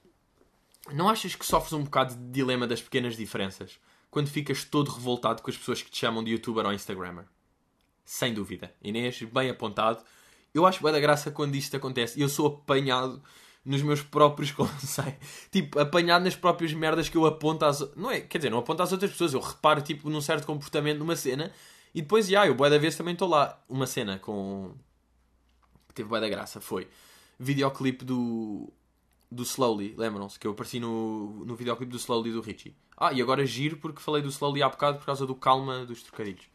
Não 0.91 1.10
achas 1.10 1.36
que 1.36 1.45
sofres 1.45 1.73
um 1.73 1.84
bocado 1.84 2.15
de 2.15 2.32
dilema 2.32 2.65
das 2.65 2.82
pequenas 2.82 3.15
diferenças 3.15 3.80
quando 4.10 4.28
ficas 4.28 4.63
todo 4.63 4.91
revoltado 4.91 5.41
com 5.41 5.50
as 5.50 5.58
pessoas 5.58 5.82
que 5.82 5.91
te 5.91 6.00
chamam 6.00 6.24
de 6.24 6.32
youtuber 6.32 6.65
ou 6.65 6.74
instagrammer? 6.74 7.26
Sem 8.06 8.34
dúvida. 8.34 8.74
Inês, 8.82 9.22
bem 9.24 9.50
apontado. 9.50 10.04
Eu 10.54 10.65
acho 10.65 10.82
bem 10.82 10.91
da 10.91 11.00
graça 11.00 11.30
quando 11.30 11.56
isto 11.56 11.78
acontece. 11.78 12.19
Eu 12.19 12.28
sou 12.28 12.48
apanhado 12.48 13.22
nos 13.63 13.82
meus 13.82 14.02
próprios 14.02 14.50
conceitos. 14.54 15.48
Tipo, 15.52 15.80
apanhado 15.80 16.24
nas 16.24 16.36
próprias 16.36 16.74
merdas 16.74 17.08
que 17.08 17.17
eu 17.17 17.26
aponto 17.26 17.65
às... 17.65 17.80
Não 17.95 18.10
é, 18.10 18.22
quer 18.22 18.39
dizer, 18.39 18.50
não 18.50 18.60
aponto 18.60 18.82
às 18.82 18.91
outras 18.91 19.12
pessoas. 19.12 19.34
Eu 19.34 19.39
reparo, 19.39 19.82
tipo, 19.82 20.10
num 20.10 20.22
certo 20.22 20.45
comportamento 20.45 20.98
numa 20.98 21.15
cena 21.15 21.52
e 21.93 22.02
depois, 22.02 22.28
já, 22.28 22.45
eu 22.45 22.56
boa 22.56 22.69
da 22.69 22.78
vez 22.78 22.95
também 22.95 23.13
estou 23.13 23.28
lá. 23.28 23.62
Uma 23.67 23.88
cena 23.88 24.17
com... 24.19 24.74
Que 25.88 25.95
teve 25.95 26.10
boa 26.10 26.22
da 26.22 26.30
graça, 26.30 26.60
foi... 26.60 26.88
Videoclipe 27.39 28.04
do... 28.04 28.72
Do 29.32 29.44
Slowly, 29.44 29.94
lembram-se? 29.98 30.39
Que 30.39 30.48
eu 30.48 30.52
apareci 30.52 30.80
no, 30.80 31.46
no 31.46 31.56
videoclipe 31.56 31.92
do 31.92 31.98
Slowly 31.98 32.32
do 32.32 32.42
Richie. 32.42 32.76
Ah, 32.98 33.13
e 33.13 33.22
agora 33.22 33.46
giro 33.46 33.78
porque 33.78 34.02
falei 34.02 34.22
do 34.22 34.30
Slowly 34.30 34.63
há 34.63 34.70
bocado 34.70 34.98
por 34.98 35.06
causa 35.06 35.26
do 35.26 35.36
calma 35.36 35.86
dos 35.86 36.02
trocadilhos. 36.02 36.50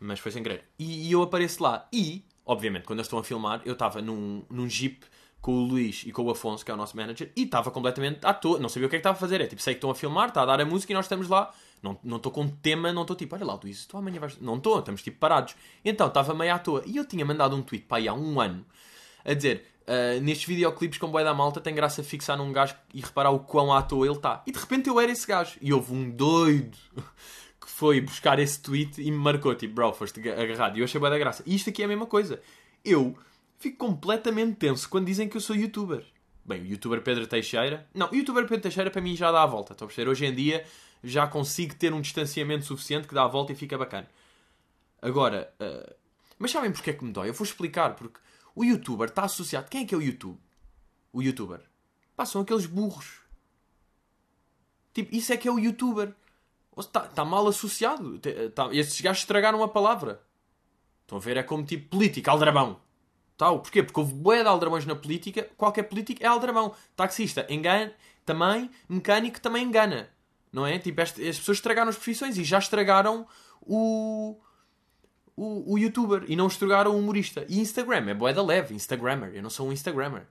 Mas 0.00 0.18
foi 0.18 0.32
sem 0.32 0.42
querer. 0.42 0.64
E, 0.78 1.08
e 1.08 1.12
eu 1.12 1.22
apareço 1.22 1.62
lá. 1.62 1.88
E, 1.92 2.24
obviamente, 2.44 2.84
quando 2.84 2.98
eles 2.98 3.06
estão 3.06 3.20
a 3.20 3.24
filmar, 3.24 3.62
eu 3.64 3.74
estava 3.74 4.02
num, 4.02 4.42
num 4.50 4.68
jeep 4.68 5.04
com 5.40 5.52
o 5.54 5.64
Luís 5.64 6.04
e 6.06 6.12
com 6.12 6.22
o 6.22 6.30
Afonso, 6.30 6.64
que 6.64 6.70
é 6.70 6.74
o 6.74 6.76
nosso 6.76 6.96
manager, 6.96 7.32
e 7.34 7.42
estava 7.42 7.70
completamente 7.70 8.24
à 8.24 8.32
toa, 8.32 8.60
não 8.60 8.68
sabia 8.68 8.86
o 8.86 8.88
que 8.90 8.96
é 8.96 8.98
que 8.98 9.00
estava 9.00 9.16
a 9.16 9.20
fazer. 9.20 9.40
É 9.40 9.46
tipo, 9.46 9.60
sei 9.60 9.74
que 9.74 9.78
estão 9.78 9.90
a 9.90 9.94
filmar, 9.94 10.28
está 10.28 10.42
a 10.42 10.46
dar 10.46 10.60
a 10.60 10.64
música 10.64 10.92
e 10.92 10.94
nós 10.94 11.04
estamos 11.04 11.28
lá. 11.28 11.52
Não 11.82 12.16
estou 12.16 12.30
com 12.30 12.48
tema, 12.48 12.92
não 12.92 13.02
estou 13.02 13.16
tipo, 13.16 13.34
olha 13.34 13.44
lá, 13.44 13.58
Luís, 13.62 13.84
tu 13.86 13.96
amanhã 13.96 14.20
vais. 14.20 14.40
Não 14.40 14.56
estou, 14.56 14.78
estamos 14.78 15.02
tipo 15.02 15.18
parados. 15.18 15.56
Então 15.84 16.06
estava 16.06 16.32
meio 16.32 16.54
à 16.54 16.58
toa. 16.58 16.82
E 16.86 16.96
eu 16.96 17.04
tinha 17.04 17.24
mandado 17.24 17.56
um 17.56 17.62
tweet 17.62 17.86
para 17.86 17.98
aí 17.98 18.06
há 18.06 18.14
um 18.14 18.40
ano 18.40 18.64
a 19.24 19.34
dizer: 19.34 19.66
uh, 19.82 20.20
nestes 20.20 20.46
videoclipes 20.46 20.98
com 20.98 21.10
Boé 21.10 21.24
da 21.24 21.34
Malta 21.34 21.60
tem 21.60 21.74
graça 21.74 22.02
fixar 22.02 22.36
num 22.36 22.52
gajo 22.52 22.74
e 22.92 23.00
reparar 23.00 23.30
o 23.30 23.40
quão 23.40 23.72
à 23.72 23.82
toa 23.82 24.06
ele 24.06 24.16
está. 24.16 24.42
E 24.46 24.52
de 24.52 24.58
repente 24.58 24.88
eu 24.88 24.98
era 25.00 25.10
esse 25.10 25.26
gajo. 25.26 25.58
E 25.60 25.72
houve 25.72 25.92
um 25.92 26.10
doido 26.10 26.76
que 27.60 27.68
foi 27.68 28.00
buscar 28.00 28.38
esse 28.38 28.60
tweet 28.60 29.00
e 29.00 29.10
me 29.10 29.18
marcou, 29.18 29.54
tipo, 29.54 29.74
bro, 29.74 29.92
foste 29.92 30.20
agarrado. 30.28 30.76
E 30.76 30.80
eu 30.80 30.84
achei 30.84 31.00
Boé 31.00 31.10
da 31.10 31.18
graça. 31.18 31.42
E 31.46 31.54
isto 31.54 31.70
aqui 31.70 31.82
é 31.82 31.84
a 31.84 31.88
mesma 31.88 32.06
coisa. 32.06 32.40
Eu 32.84 33.16
fico 33.58 33.78
completamente 33.78 34.56
tenso 34.56 34.88
quando 34.88 35.06
dizem 35.06 35.28
que 35.28 35.36
eu 35.36 35.40
sou 35.40 35.54
youtuber. 35.54 36.04
Bem, 36.44 36.62
o 36.62 36.66
youtuber 36.66 37.00
Pedro 37.02 37.26
Teixeira. 37.26 37.86
Não, 37.94 38.10
o 38.10 38.14
youtuber 38.14 38.42
Pedro 38.44 38.62
Teixeira 38.62 38.90
para 38.90 39.00
mim 39.00 39.14
já 39.14 39.30
dá 39.30 39.42
a 39.42 39.46
volta. 39.46 39.72
Estou 39.72 39.86
a 39.86 39.88
perceber? 39.88 40.10
Hoje 40.10 40.26
em 40.26 40.34
dia 40.34 40.64
já 41.04 41.26
consigo 41.26 41.74
ter 41.74 41.92
um 41.92 42.00
distanciamento 42.00 42.64
suficiente 42.64 43.06
que 43.06 43.14
dá 43.14 43.24
a 43.24 43.28
volta 43.28 43.52
e 43.52 43.54
fica 43.54 43.78
bacana. 43.78 44.08
Agora, 45.00 45.52
uh... 45.60 45.94
mas 46.38 46.50
sabem 46.50 46.70
porque 46.72 46.90
é 46.90 46.92
que 46.92 47.04
me 47.04 47.12
dói? 47.12 47.28
Eu 47.28 47.34
vou 47.34 47.44
explicar. 47.44 47.94
Porque 47.94 48.18
o 48.54 48.64
youtuber 48.64 49.08
está 49.08 49.24
associado. 49.24 49.68
Quem 49.68 49.82
é 49.82 49.86
que 49.86 49.94
é 49.94 49.98
o 49.98 50.02
YouTube? 50.02 50.38
O 51.12 51.22
youtuber. 51.22 51.60
Pá, 52.16 52.26
são 52.26 52.42
aqueles 52.42 52.66
burros. 52.66 53.20
Tipo, 54.92 55.14
isso 55.14 55.32
é 55.32 55.36
que 55.36 55.48
é 55.48 55.50
o 55.50 55.58
youtuber. 55.58 56.14
Está 56.76 57.00
tá 57.00 57.24
mal 57.24 57.46
associado. 57.46 58.18
Tá... 58.54 58.68
Esses 58.72 59.00
gajos 59.00 59.22
estragaram 59.22 59.62
a 59.62 59.68
palavra. 59.68 60.22
Estão 61.02 61.18
a 61.18 61.20
ver? 61.20 61.36
É 61.36 61.42
como 61.42 61.64
tipo 61.64 61.88
política, 61.90 62.30
aldrabão. 62.30 62.80
Tal. 63.36 63.60
Porquê? 63.60 63.82
Porque 63.82 63.98
houve 63.98 64.14
bué 64.14 64.42
de 64.42 64.48
aldrabões 64.48 64.86
na 64.86 64.94
política. 64.94 65.48
Qualquer 65.56 65.84
político 65.84 66.22
é 66.22 66.26
aldrabão. 66.26 66.74
Taxista 66.94 67.46
engana, 67.48 67.92
também. 68.24 68.70
Mecânico 68.88 69.40
também 69.40 69.64
engana. 69.64 70.10
Não 70.52 70.66
é? 70.66 70.78
Tipo, 70.78 71.00
as 71.00 71.12
pessoas 71.12 71.58
estragaram 71.58 71.88
as 71.88 71.96
profissões 71.96 72.36
e 72.36 72.44
já 72.44 72.58
estragaram 72.58 73.26
o, 73.62 74.38
o, 75.36 75.74
o 75.74 75.78
youtuber 75.78 76.24
e 76.28 76.36
não 76.36 76.46
estragaram 76.46 76.92
o 76.92 76.98
humorista. 76.98 77.46
E 77.48 77.60
Instagram, 77.60 78.10
é 78.10 78.14
bué 78.14 78.32
da 78.32 78.42
leve. 78.42 78.74
Instagrammer. 78.74 79.34
Eu 79.34 79.42
não 79.42 79.50
sou 79.50 79.68
um 79.68 79.72
Instagrammer. 79.72 80.26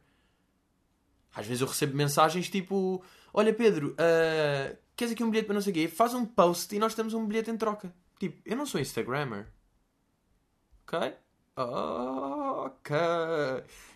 Às 1.34 1.46
vezes 1.46 1.62
eu 1.62 1.68
recebo 1.68 1.96
mensagens 1.96 2.50
tipo: 2.50 3.04
Olha 3.34 3.54
Pedro, 3.54 3.92
uh, 3.92 4.78
queres 4.96 5.14
aqui 5.14 5.24
um 5.24 5.30
bilhete 5.30 5.46
para 5.46 5.56
não 5.56 5.62
sei 5.62 5.72
o 5.72 5.74
quê? 5.74 5.88
Faz 5.88 6.14
um 6.14 6.26
post 6.26 6.76
e 6.76 6.80
nós 6.80 6.94
temos 6.94 7.14
um 7.14 7.26
bilhete 7.26 7.50
em 7.50 7.58
troca. 7.58 7.94
Tipo, 8.20 8.42
eu 8.46 8.56
não 8.56 8.66
sou 8.66 8.80
Instagrammer. 8.80 9.48
Ok? 10.86 11.14
Ok. 11.56 12.96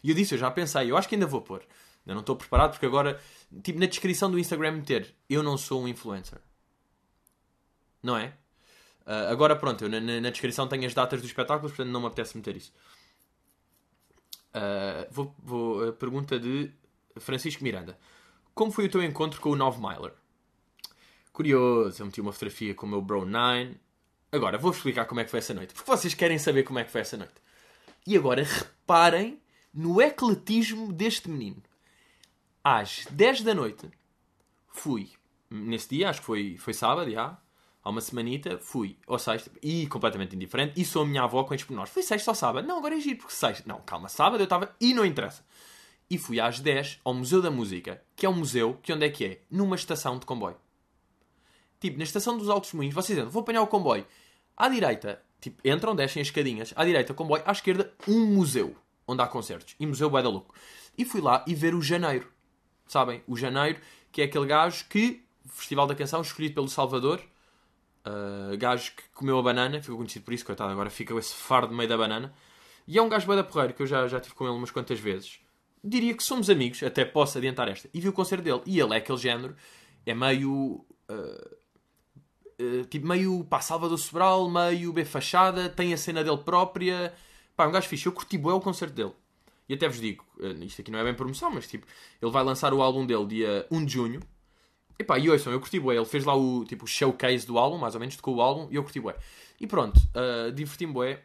E 0.04 0.10
eu 0.10 0.16
disse, 0.16 0.36
eu 0.36 0.40
já 0.40 0.50
pensei, 0.52 0.90
eu 0.90 0.98
acho 0.98 1.08
que 1.08 1.16
ainda 1.16 1.28
vou 1.28 1.42
pôr. 1.42 1.64
Eu 2.06 2.14
não 2.14 2.22
estou 2.22 2.36
preparado 2.36 2.72
porque 2.72 2.86
agora, 2.86 3.20
tipo, 3.64 3.80
na 3.80 3.88
descrição 3.88 4.30
do 4.30 4.40
Instagram 4.40 4.74
meter, 4.74 5.14
eu 5.30 5.42
não 5.42 5.58
sou 5.58 5.82
um 5.82 5.88
influencer. 5.88 6.40
Não 8.02 8.16
é? 8.16 8.38
Uh, 9.06 9.32
agora 9.32 9.56
pronto, 9.56 9.84
eu 9.84 9.90
na, 9.90 10.00
na, 10.00 10.30
descrição 10.32 10.68
tenho 10.68 10.86
as 10.86 10.94
datas 10.94 11.22
dos 11.22 11.30
espetáculos, 11.30 11.72
portanto 11.72 11.92
não 11.92 12.02
me 12.02 12.08
apetece 12.08 12.36
meter 12.36 12.56
isso. 12.58 12.74
Uh, 14.50 15.06
vou, 15.12 15.36
vou, 15.38 15.94
pergunta 15.94 16.40
de 16.40 16.72
Francisco 17.20 17.64
Miranda. 17.64 17.98
Como 18.54 18.72
foi 18.72 18.86
o 18.86 18.90
teu 18.90 19.04
encontro 19.04 19.40
com 19.40 19.50
o 19.50 19.56
Nove 19.56 19.80
Miler? 19.80 20.14
Curioso, 21.32 22.02
eu 22.02 22.06
meti 22.06 22.22
uma 22.22 22.32
fotografia 22.32 22.74
com 22.74 22.86
o 22.86 22.90
meu 22.90 23.02
Bro 23.02 23.26
9. 23.26 23.78
Agora, 24.32 24.58
vou 24.58 24.72
explicar 24.72 25.06
como 25.06 25.20
é 25.20 25.26
que 25.26 25.30
foi 25.30 25.40
essa 25.40 25.54
noite. 25.54 25.74
Porque 25.74 25.92
vocês 25.92 26.14
querem 26.14 26.38
saber 26.38 26.64
como 26.64 26.80
é 26.80 26.86
que 26.86 26.92
foi 26.92 27.02
essa 27.02 27.18
noite. 27.18 27.34
E 28.08 28.16
agora, 28.16 28.42
reparem 28.44 29.42
no 29.74 30.02
ecletismo 30.02 30.94
deste 30.94 31.30
menino. 31.30 31.62
Às 32.64 33.06
10 33.12 33.42
da 33.42 33.54
noite, 33.54 33.90
fui. 34.70 35.12
Nesse 35.50 35.90
dia, 35.90 36.10
acho 36.10 36.22
que 36.22 36.26
foi, 36.26 36.58
foi 36.58 36.74
sábado, 36.74 37.12
já. 37.12 37.38
Há 37.86 37.90
uma 37.90 38.02
semanita, 38.02 38.58
fui 38.58 38.98
ao 39.08 39.18
sexta. 39.18 39.50
E 39.62 39.88
completamente 39.88 40.36
indiferente. 40.36 40.74
E 40.76 40.84
sou 40.84 41.04
a 41.04 41.06
minha 41.06 41.24
avó 41.24 41.44
com 41.46 41.54
estes 41.54 41.66
pormenores. 41.66 41.94
Foi 41.94 42.04
sexta 42.04 42.32
ou 42.32 42.36
sábado? 42.36 42.68
Não, 42.68 42.80
agora 42.80 42.98
é 42.98 43.00
giro, 43.00 43.20
porque 43.20 43.34
sexta. 43.34 43.64
Não, 43.66 43.80
calma, 43.82 44.10
sábado 44.10 44.42
eu 44.42 44.46
estava 44.46 44.76
e 44.82 44.94
não 44.94 45.06
interessa 45.06 45.46
e 46.10 46.18
fui 46.18 46.40
às 46.40 46.60
10 46.60 47.00
ao 47.04 47.14
Museu 47.14 47.42
da 47.42 47.50
Música, 47.50 48.02
que 48.16 48.26
é 48.26 48.30
um 48.30 48.34
museu 48.34 48.78
que 48.82 48.94
onde 48.94 49.06
é 49.06 49.10
que 49.10 49.26
é? 49.26 49.42
Numa 49.50 49.76
estação 49.76 50.18
de 50.20 50.26
comboio. 50.26 50.56
Tipo, 51.80 51.98
na 51.98 52.04
estação 52.04 52.38
dos 52.38 52.50
Altos 52.50 52.74
Moinhos, 52.74 52.96
vocês 52.96 53.18
entram, 53.18 53.32
vou 53.32 53.42
apanhar 53.42 53.62
o 53.62 53.68
comboio. 53.68 54.06
À 54.56 54.70
direita, 54.70 55.22
tipo, 55.42 55.68
entram, 55.68 55.96
descem 55.96 56.22
as 56.22 56.28
escadinhas. 56.28 56.74
À 56.76 56.86
direita, 56.86 57.14
comboio. 57.14 57.44
À 57.46 57.52
esquerda, 57.52 57.94
um 58.08 58.26
museu, 58.26 58.76
onde 59.08 59.22
há 59.22 59.28
concertos. 59.28 59.76
E 59.80 59.86
Museu 59.86 60.10
Bué 60.10 60.22
da 60.22 60.30
Louco. 60.30 60.54
E 60.98 61.04
fui 61.04 61.22
lá 61.22 61.44
e 61.48 61.54
ver 61.54 61.76
o 61.76 61.82
Janeiro. 61.82 62.32
Sabem? 62.88 63.22
O 63.28 63.36
Janeiro, 63.36 63.80
que 64.12 64.22
é 64.22 64.26
aquele 64.26 64.46
gajo 64.46 64.86
que, 64.88 65.24
Festival 65.46 65.88
da 65.88 65.96
Canção, 65.96 66.22
escolhido 66.22 66.56
pelo 66.56 66.70
Salvador. 66.70 67.22
Uh, 68.06 68.56
gajo 68.58 68.92
que 68.96 69.04
comeu 69.14 69.40
a 69.40 69.42
banana, 69.42 69.82
ficou 69.82 69.98
conhecido 69.98 70.24
por 70.24 70.34
isso, 70.34 70.46
coitado, 70.46 70.72
agora 70.72 70.90
fica 70.90 71.14
esse 71.18 71.34
fardo 71.34 71.72
no 71.72 71.78
meio 71.78 71.90
da 71.90 71.98
banana. 71.98 72.34
E 72.88 72.98
é 72.98 73.02
um 73.02 73.10
gajo 73.10 73.28
da 73.36 73.44
porreiro, 73.44 73.74
que 73.74 73.82
eu 73.82 73.88
já, 73.88 74.08
já 74.08 74.20
tive 74.20 74.36
com 74.36 74.46
ele 74.46 74.54
umas 74.54 74.70
quantas 74.72 75.00
vezes 75.00 75.40
diria 75.86 76.14
que 76.16 76.24
somos 76.24 76.50
amigos, 76.50 76.82
até 76.84 77.06
posso 77.06 77.38
adiantar 77.38 77.68
esta. 77.68 77.90
E 77.94 78.02
vi 78.02 78.10
o 78.10 78.14
concerto 78.14 78.44
dele. 78.44 78.62
E 78.66 78.80
ele 78.80 78.94
é 78.94 78.98
aquele 78.98 79.18
género, 79.18 79.56
é 80.06 80.14
meio. 80.14 80.86
Uh, 81.10 81.56
uh, 82.62 82.86
tipo, 82.86 83.08
meio 83.08 83.44
pá, 83.46 83.62
Salvador 83.62 83.98
Sobral, 83.98 84.50
meio 84.50 84.92
B 84.92 85.06
fachada, 85.06 85.70
tem 85.70 85.94
a 85.94 85.98
cena 85.98 86.24
dele 86.24 86.38
própria. 86.38 87.14
Pá, 87.56 87.68
um 87.68 87.72
gajo 87.72 87.88
fixe. 87.88 88.08
Eu 88.08 88.12
curti 88.12 88.38
bué 88.38 88.54
o 88.54 88.60
concerto 88.60 88.96
dele. 88.96 89.14
E 89.68 89.74
até 89.74 89.88
vos 89.88 90.00
digo, 90.00 90.24
isto 90.62 90.82
aqui 90.82 90.92
não 90.92 91.00
é 91.00 91.04
bem 91.04 91.16
promoção, 91.16 91.50
mas 91.50 91.68
tipo, 91.68 91.88
ele 92.22 92.32
vai 92.32 92.44
lançar 92.44 92.72
o 92.72 92.84
álbum 92.84 93.04
dele 93.04 93.26
dia 93.26 93.66
1 93.72 93.86
de 93.86 93.94
junho. 93.94 94.20
E 94.98 95.04
pá, 95.04 95.20
e 95.20 95.30
ouçam, 95.30 95.52
eu 95.52 95.60
curti 95.60 95.80
bué. 95.80 95.96
Ele 95.96 96.06
fez 96.06 96.24
lá 96.24 96.36
o 96.36 96.64
tipo, 96.66 96.88
showcase 96.88 97.46
do 97.46 97.58
álbum, 97.58 97.78
mais 97.78 97.96
ou 97.96 98.00
menos, 98.00 98.16
tocou 98.16 98.36
o 98.36 98.42
álbum, 98.42 98.68
e 98.72 98.76
eu 98.76 98.84
curti 98.84 99.00
bué. 99.00 99.16
E 99.60 99.68
pronto, 99.68 99.98
uh, 99.98 100.52
diverti-me 100.52 100.94
bué 100.94 101.24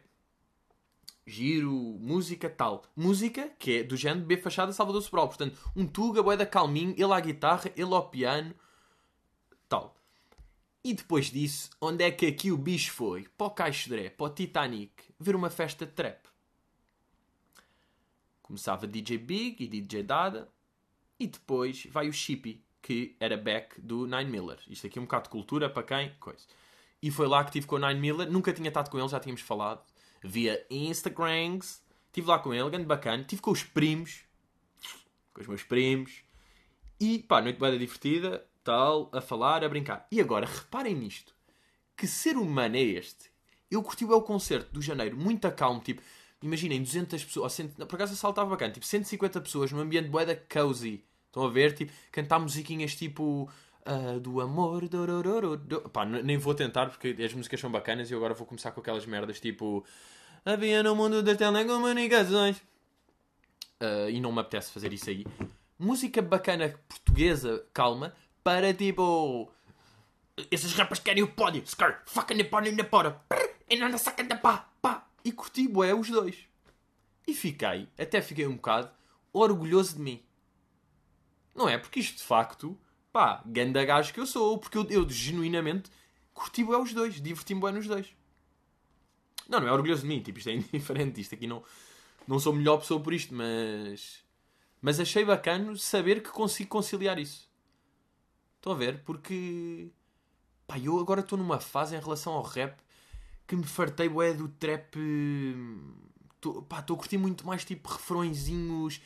giro, 1.25 1.71
música 1.99 2.49
tal. 2.49 2.83
Música 2.95 3.49
que 3.57 3.79
é 3.79 3.83
do 3.83 3.95
género 3.95 4.25
B 4.25 4.37
Fachada 4.37 4.73
Salvador 4.73 5.01
Sobral. 5.01 5.27
Portanto, 5.27 5.57
um 5.75 5.87
Tuga, 5.87 6.21
boeda 6.21 6.45
calminho, 6.45 6.93
ele 6.97 7.13
à 7.13 7.19
guitarra, 7.19 7.71
ele 7.75 7.93
ao 7.93 8.09
piano, 8.09 8.53
tal. 9.69 9.95
E 10.83 10.93
depois 10.93 11.27
disso, 11.31 11.69
onde 11.79 12.03
é 12.03 12.11
que 12.11 12.25
aqui 12.25 12.51
o 12.51 12.57
bicho 12.57 12.91
foi? 12.91 13.27
Para 13.37 13.47
o 13.47 13.51
Caixo 13.51 13.89
Dré, 13.89 14.09
para 14.09 14.25
o 14.25 14.29
Titanic, 14.29 14.91
ver 15.19 15.35
uma 15.35 15.49
festa 15.49 15.85
de 15.85 15.91
trap. 15.91 16.27
Começava 18.41 18.87
DJ 18.87 19.17
Big 19.17 19.63
e 19.63 19.67
DJ 19.67 20.03
Dada, 20.03 20.49
e 21.19 21.27
depois 21.27 21.85
vai 21.85 22.09
o 22.09 22.13
Chippy, 22.13 22.63
que 22.81 23.15
era 23.19 23.37
back 23.37 23.79
do 23.79 24.05
Nine 24.05 24.29
Miller. 24.29 24.59
Isto 24.67 24.87
aqui 24.87 24.97
é 24.97 25.01
um 25.01 25.05
bocado 25.05 25.23
de 25.23 25.29
cultura 25.29 25.69
para 25.69 25.83
quem? 25.83 26.15
Coisa. 26.19 26.45
E 27.01 27.09
foi 27.09 27.27
lá 27.27 27.43
que 27.43 27.51
tive 27.51 27.67
com 27.67 27.75
o 27.75 27.79
Nine 27.79 27.99
Miller, 27.99 28.31
nunca 28.31 28.53
tinha 28.53 28.67
estado 28.67 28.89
com 28.89 28.99
ele, 28.99 29.07
já 29.07 29.19
tínhamos 29.19 29.41
falado 29.41 29.81
via 30.23 30.65
Instagrams. 30.69 31.81
Estive 32.07 32.27
lá 32.27 32.39
com 32.39 32.53
ele, 32.53 32.69
grande 32.69 32.85
bacana. 32.85 33.21
Estive 33.21 33.41
com 33.41 33.51
os 33.51 33.63
primos, 33.63 34.21
com 35.33 35.41
os 35.41 35.47
meus 35.47 35.63
primos. 35.63 36.23
E 36.99 37.19
pá, 37.19 37.41
noite 37.41 37.59
bem 37.59 37.77
divertida, 37.77 38.45
tal, 38.63 39.09
a 39.13 39.21
falar, 39.21 39.63
a 39.63 39.69
brincar. 39.69 40.07
E 40.11 40.19
agora, 40.19 40.45
reparem 40.45 40.95
nisto. 40.95 41.33
Que 41.95 42.07
ser 42.07 42.37
humano 42.37 42.75
é 42.75 42.81
este? 42.81 43.31
Eu 43.69 43.81
curti 43.81 44.03
o 44.05 44.21
concerto 44.21 44.71
do 44.73 44.81
janeiro, 44.81 45.15
muito 45.17 45.49
calmo, 45.53 45.79
tipo, 45.79 46.01
imaginem, 46.41 46.83
200 46.83 47.23
pessoas, 47.23 47.53
cento, 47.53 47.85
por 47.85 47.95
acaso 47.95 48.15
saltava 48.15 48.49
bacana, 48.49 48.73
tipo, 48.73 48.85
150 48.85 49.39
pessoas 49.39 49.71
num 49.71 49.79
ambiente 49.79 50.09
boeda 50.09 50.35
cozy. 50.35 51.03
Estão 51.31 51.45
a 51.45 51.49
ver? 51.49 51.73
Tipo, 51.73 51.93
cantar 52.11 52.39
musiquinhas 52.39 52.93
tipo 52.93 53.49
uh, 53.85 54.19
do 54.19 54.41
amor. 54.41 54.89
Do, 54.89 55.57
do, 55.57 55.89
Pá, 55.89 56.05
nem 56.05 56.37
vou 56.37 56.53
tentar 56.53 56.87
porque 56.87 57.15
as 57.23 57.33
músicas 57.33 57.57
são 57.57 57.71
bacanas 57.71 58.11
e 58.11 58.13
agora 58.13 58.33
vou 58.33 58.45
começar 58.45 58.71
com 58.71 58.81
aquelas 58.81 59.05
merdas 59.05 59.39
tipo. 59.39 59.85
Havia 60.43 60.83
no 60.83 60.93
mundo 60.93 61.23
das 61.23 61.37
telecomunicações. 61.37 62.57
Uh, 63.79 64.09
e 64.09 64.19
não 64.19 64.33
me 64.33 64.41
apetece 64.41 64.73
fazer 64.73 64.91
isso 64.91 65.09
aí. 65.09 65.25
Música 65.79 66.21
bacana 66.21 66.75
portuguesa, 66.89 67.65
calma, 67.73 68.13
para 68.43 68.73
tipo. 68.73 69.49
Esses 70.51 70.73
rappers 70.73 70.99
querem 70.99 71.23
o 71.23 71.31
pódio. 71.31 71.65
Scar, 71.65 72.03
fucking 72.05 72.37
the 72.37 72.43
pódio 72.43 72.75
na 72.75 72.83
pora. 72.83 73.21
E 73.69 73.77
não 73.77 73.97
saca 73.97 74.21
da 74.21 74.35
pá, 74.35 74.69
pá. 74.81 75.07
E 75.23 75.31
curti, 75.31 75.65
bué, 75.65 75.93
os 75.93 76.09
dois. 76.09 76.35
E 77.25 77.33
fiquei, 77.33 77.87
até 77.97 78.21
fiquei 78.21 78.45
um 78.45 78.55
bocado, 78.55 78.89
orgulhoso 79.31 79.95
de 79.95 80.01
mim. 80.01 80.21
Não 81.55 81.67
é? 81.67 81.77
Porque 81.77 81.99
isto 81.99 82.17
de 82.17 82.23
facto 82.23 82.77
pá, 83.11 83.41
ganda 83.45 83.83
gajo 83.83 84.13
que 84.13 84.19
eu 84.19 84.25
sou, 84.25 84.57
porque 84.57 84.77
eu, 84.77 84.87
eu 84.89 85.09
genuinamente 85.09 85.89
curti 86.33 86.63
bem 86.63 86.75
os 86.81 86.93
dois, 86.93 87.21
diverti-me 87.21 87.61
bem 87.61 87.73
nos 87.73 87.87
dois. 87.87 88.07
Não, 89.47 89.59
não 89.59 89.67
é 89.67 89.71
orgulhoso 89.71 90.03
de 90.03 90.07
mim, 90.07 90.21
tipo, 90.21 90.39
isto 90.39 90.49
é 90.49 90.53
indiferente, 90.55 91.19
isto 91.19 91.35
aqui 91.35 91.45
não, 91.47 91.63
não 92.27 92.39
sou 92.39 92.53
a 92.53 92.55
melhor 92.55 92.77
pessoa 92.77 93.01
por 93.01 93.13
isto, 93.13 93.33
mas. 93.33 94.23
Mas 94.81 94.99
achei 94.99 95.23
bacana 95.23 95.75
saber 95.75 96.23
que 96.23 96.29
consigo 96.29 96.69
conciliar 96.69 97.19
isso. 97.19 97.47
Estão 98.57 98.73
a 98.73 98.75
ver? 98.75 99.03
Porque. 99.03 99.91
Pá, 100.65 100.79
eu 100.79 100.97
agora 100.99 101.21
estou 101.21 101.37
numa 101.37 101.59
fase 101.59 101.95
em 101.95 101.99
relação 101.99 102.33
ao 102.33 102.43
rap 102.43 102.79
que 103.45 103.55
me 103.55 103.65
fartei, 103.65 104.07
bué, 104.07 104.33
do 104.33 104.47
trap. 104.47 104.95
Tô, 106.39 106.63
pá, 106.63 106.79
estou 106.79 106.95
a 106.95 106.97
curtir 106.97 107.17
muito 107.17 107.45
mais, 107.45 107.63
tipo, 107.65 107.89
refrõezinhos 107.89 109.01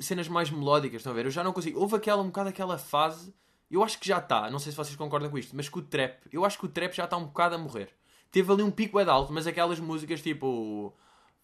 cenas 0.00 0.28
mais 0.28 0.50
melódicas, 0.50 1.00
estão 1.00 1.12
a 1.12 1.14
ver? 1.14 1.26
Eu 1.26 1.30
já 1.30 1.42
não 1.42 1.52
consigo. 1.52 1.80
Houve 1.80 1.96
aquela, 1.96 2.22
um 2.22 2.26
bocado 2.26 2.48
aquela 2.48 2.78
fase, 2.78 3.34
eu 3.70 3.82
acho 3.82 3.98
que 3.98 4.08
já 4.08 4.18
está, 4.18 4.50
não 4.50 4.58
sei 4.58 4.72
se 4.72 4.76
vocês 4.76 4.96
concordam 4.96 5.30
com 5.30 5.38
isto, 5.38 5.54
mas 5.54 5.68
que 5.68 5.78
o 5.78 5.82
trap, 5.82 6.20
eu 6.32 6.44
acho 6.44 6.58
que 6.58 6.66
o 6.66 6.68
trap 6.68 6.92
já 6.94 7.04
está 7.04 7.16
um 7.16 7.24
bocado 7.24 7.54
a 7.54 7.58
morrer. 7.58 7.90
Teve 8.30 8.52
ali 8.52 8.62
um 8.62 8.70
pico 8.70 9.02
de 9.02 9.10
alto, 9.10 9.32
mas 9.32 9.46
aquelas 9.46 9.80
músicas 9.80 10.20
tipo. 10.20 10.94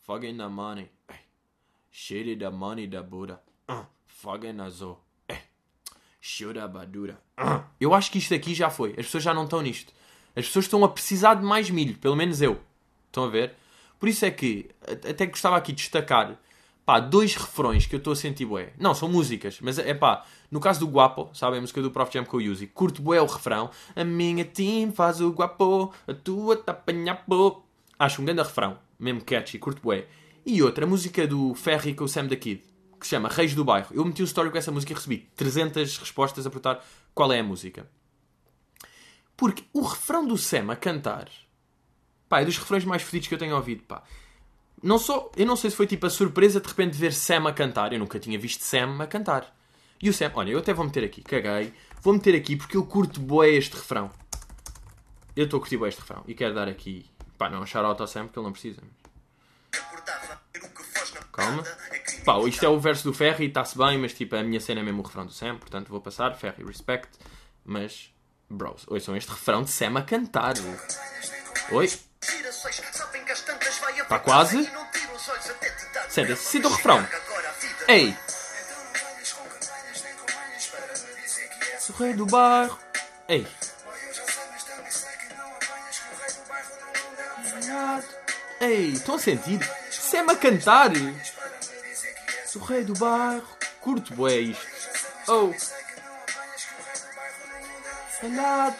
Fucking 0.02 0.36
the 0.36 0.48
money. 0.48 0.90
Shitty 1.90 2.36
the 2.36 2.50
money 2.50 2.86
da 2.86 3.02
Buda. 3.02 3.40
Uh, 3.70 3.86
fucking 4.06 4.60
azul. 4.60 4.98
Shura 6.20 6.68
badura. 6.68 7.18
Uh. 7.38 7.64
Eu 7.80 7.94
acho 7.94 8.10
que 8.10 8.18
isto 8.18 8.34
aqui 8.34 8.54
já 8.54 8.68
foi. 8.68 8.90
As 8.90 9.06
pessoas 9.06 9.24
já 9.24 9.32
não 9.32 9.44
estão 9.44 9.62
nisto. 9.62 9.92
As 10.36 10.46
pessoas 10.46 10.66
estão 10.66 10.84
a 10.84 10.88
precisar 10.88 11.34
de 11.34 11.44
mais 11.44 11.70
milho, 11.70 11.96
pelo 11.98 12.16
menos 12.16 12.42
eu. 12.42 12.60
Estão 13.06 13.24
a 13.24 13.28
ver? 13.28 13.54
Por 13.98 14.08
isso 14.08 14.24
é 14.24 14.30
que 14.30 14.70
até 15.08 15.26
gostava 15.26 15.56
aqui 15.56 15.72
de 15.72 15.82
destacar 15.82 16.38
pá, 16.84 17.00
dois 17.00 17.34
refrões 17.34 17.86
que 17.86 17.94
eu 17.94 17.98
estou 17.98 18.12
a 18.12 18.16
sentir 18.16 18.44
bué. 18.44 18.72
Não, 18.78 18.94
são 18.94 19.08
músicas, 19.08 19.58
mas 19.60 19.78
é 19.78 19.94
pá, 19.94 20.24
no 20.50 20.60
caso 20.60 20.80
do 20.80 20.86
Guapo, 20.86 21.30
sabe 21.32 21.56
a 21.56 21.60
música 21.60 21.80
do 21.80 21.90
Prof 21.90 22.12
Jam 22.12 22.24
que 22.24 22.34
eu 22.34 22.52
uso, 22.52 22.66
curto 22.68 23.02
bué 23.02 23.20
o 23.20 23.26
refrão. 23.26 23.70
A 23.96 24.04
minha 24.04 24.44
team 24.44 24.92
faz 24.92 25.20
o 25.20 25.30
Guapo, 25.30 25.92
a 26.06 26.14
tua 26.14 26.56
tá 26.56 26.72
apanhapô. 26.72 27.62
Acho 27.98 28.20
um 28.20 28.24
grande 28.24 28.42
refrão, 28.42 28.78
mesmo 28.98 29.24
catchy, 29.24 29.58
curto 29.58 29.80
bué. 29.82 30.06
E 30.44 30.62
outra, 30.62 30.84
a 30.84 30.88
música 30.88 31.26
do 31.26 31.54
Ferry 31.54 31.94
com 31.94 32.04
o 32.04 32.08
Sam 32.08 32.26
da 32.26 32.36
Kid, 32.36 32.62
que 33.00 33.06
se 33.06 33.10
chama 33.10 33.28
Reis 33.28 33.54
do 33.54 33.64
Bairro. 33.64 33.88
Eu 33.92 34.04
meti 34.04 34.22
um 34.22 34.26
story 34.26 34.50
com 34.50 34.58
essa 34.58 34.70
música 34.70 34.92
e 34.92 34.94
recebi 34.94 35.28
300 35.36 35.98
respostas 35.98 36.46
a 36.46 36.50
perguntar 36.50 36.84
qual 37.14 37.32
é 37.32 37.40
a 37.40 37.44
música. 37.44 37.88
Porque 39.36 39.64
o 39.72 39.82
refrão 39.82 40.26
do 40.26 40.36
Sam 40.36 40.70
a 40.70 40.76
cantar, 40.76 41.28
pá, 42.28 42.42
é 42.42 42.44
dos 42.44 42.58
refrões 42.58 42.84
mais 42.84 43.02
fodidos 43.02 43.26
que 43.26 43.34
eu 43.34 43.38
tenho 43.38 43.56
ouvido, 43.56 43.82
pá 43.84 44.02
não 44.84 44.98
só, 44.98 45.32
eu 45.34 45.46
não 45.46 45.56
sei 45.56 45.70
se 45.70 45.76
foi 45.76 45.86
tipo 45.86 46.06
a 46.06 46.10
surpresa 46.10 46.60
de 46.60 46.68
repente 46.68 46.94
ver 46.96 47.14
Sam 47.14 47.48
a 47.48 47.52
cantar. 47.54 47.94
Eu 47.94 47.98
nunca 47.98 48.20
tinha 48.20 48.38
visto 48.38 48.60
Sam 48.60 49.02
a 49.02 49.06
cantar. 49.06 49.50
E 50.00 50.10
o 50.10 50.12
Sam, 50.12 50.30
olha, 50.34 50.50
eu 50.50 50.58
até 50.58 50.74
vou 50.74 50.84
meter 50.84 51.02
aqui, 51.04 51.22
caguei. 51.22 51.72
Vou 52.02 52.12
meter 52.12 52.34
aqui 52.36 52.54
porque 52.54 52.76
eu 52.76 52.84
curto 52.84 53.18
boé 53.18 53.48
este 53.48 53.74
refrão. 53.74 54.10
Eu 55.34 55.46
estou 55.46 55.56
a 55.56 55.60
curtir 55.60 55.78
boé 55.78 55.88
este 55.88 56.00
refrão. 56.00 56.22
E 56.28 56.34
quero 56.34 56.54
dar 56.54 56.68
aqui, 56.68 57.06
pá, 57.38 57.48
não 57.48 57.62
um 57.62 57.66
shout-out 57.66 57.98
ao 57.98 58.06
Sam 58.06 58.26
porque 58.26 58.38
ele 58.38 58.44
não 58.44 58.52
precisa. 58.52 58.82
Calma. 61.32 61.64
Pá, 62.26 62.38
isto 62.46 62.64
é 62.64 62.68
o 62.68 62.78
verso 62.78 63.04
do 63.04 63.14
Ferry, 63.14 63.46
está-se 63.46 63.78
bem, 63.78 63.96
mas 63.96 64.12
tipo, 64.12 64.36
a 64.36 64.42
minha 64.42 64.60
cena 64.60 64.80
é 64.80 64.82
mesmo 64.82 65.00
o 65.00 65.06
refrão 65.06 65.24
do 65.24 65.32
Sam, 65.32 65.56
portanto 65.56 65.88
vou 65.88 66.00
passar, 66.00 66.34
Ferry, 66.36 66.62
respect. 66.62 67.08
Mas, 67.64 68.12
bros, 68.50 68.84
ouçam 68.86 69.16
este 69.16 69.30
refrão 69.30 69.62
de 69.62 69.70
Sam 69.70 69.98
a 69.98 70.02
cantar. 70.02 70.54
Oi? 71.72 71.88
Está 74.04 74.18
quase? 74.18 74.70
Senta-se, 76.10 76.44
sinta 76.44 76.68
o 76.68 76.70
refrão. 76.70 77.08
Ei! 77.88 78.14
Sou 81.80 81.96
rei 81.96 82.12
do 82.12 82.26
bairro. 82.26 82.78
Ei! 83.26 83.46
Ei, 88.60 88.88
estão 88.92 89.14
a 89.14 89.18
sentir? 89.18 89.58
Sam 89.90 90.30
a 90.30 90.36
cantar! 90.36 90.92
Sou 92.46 92.62
rei 92.62 92.84
do 92.84 92.92
bairro. 92.94 93.48
Curto 93.80 94.14
bué 94.14 94.36
isto. 94.36 94.66
Oh! 95.28 95.52
Falhado! 98.20 98.76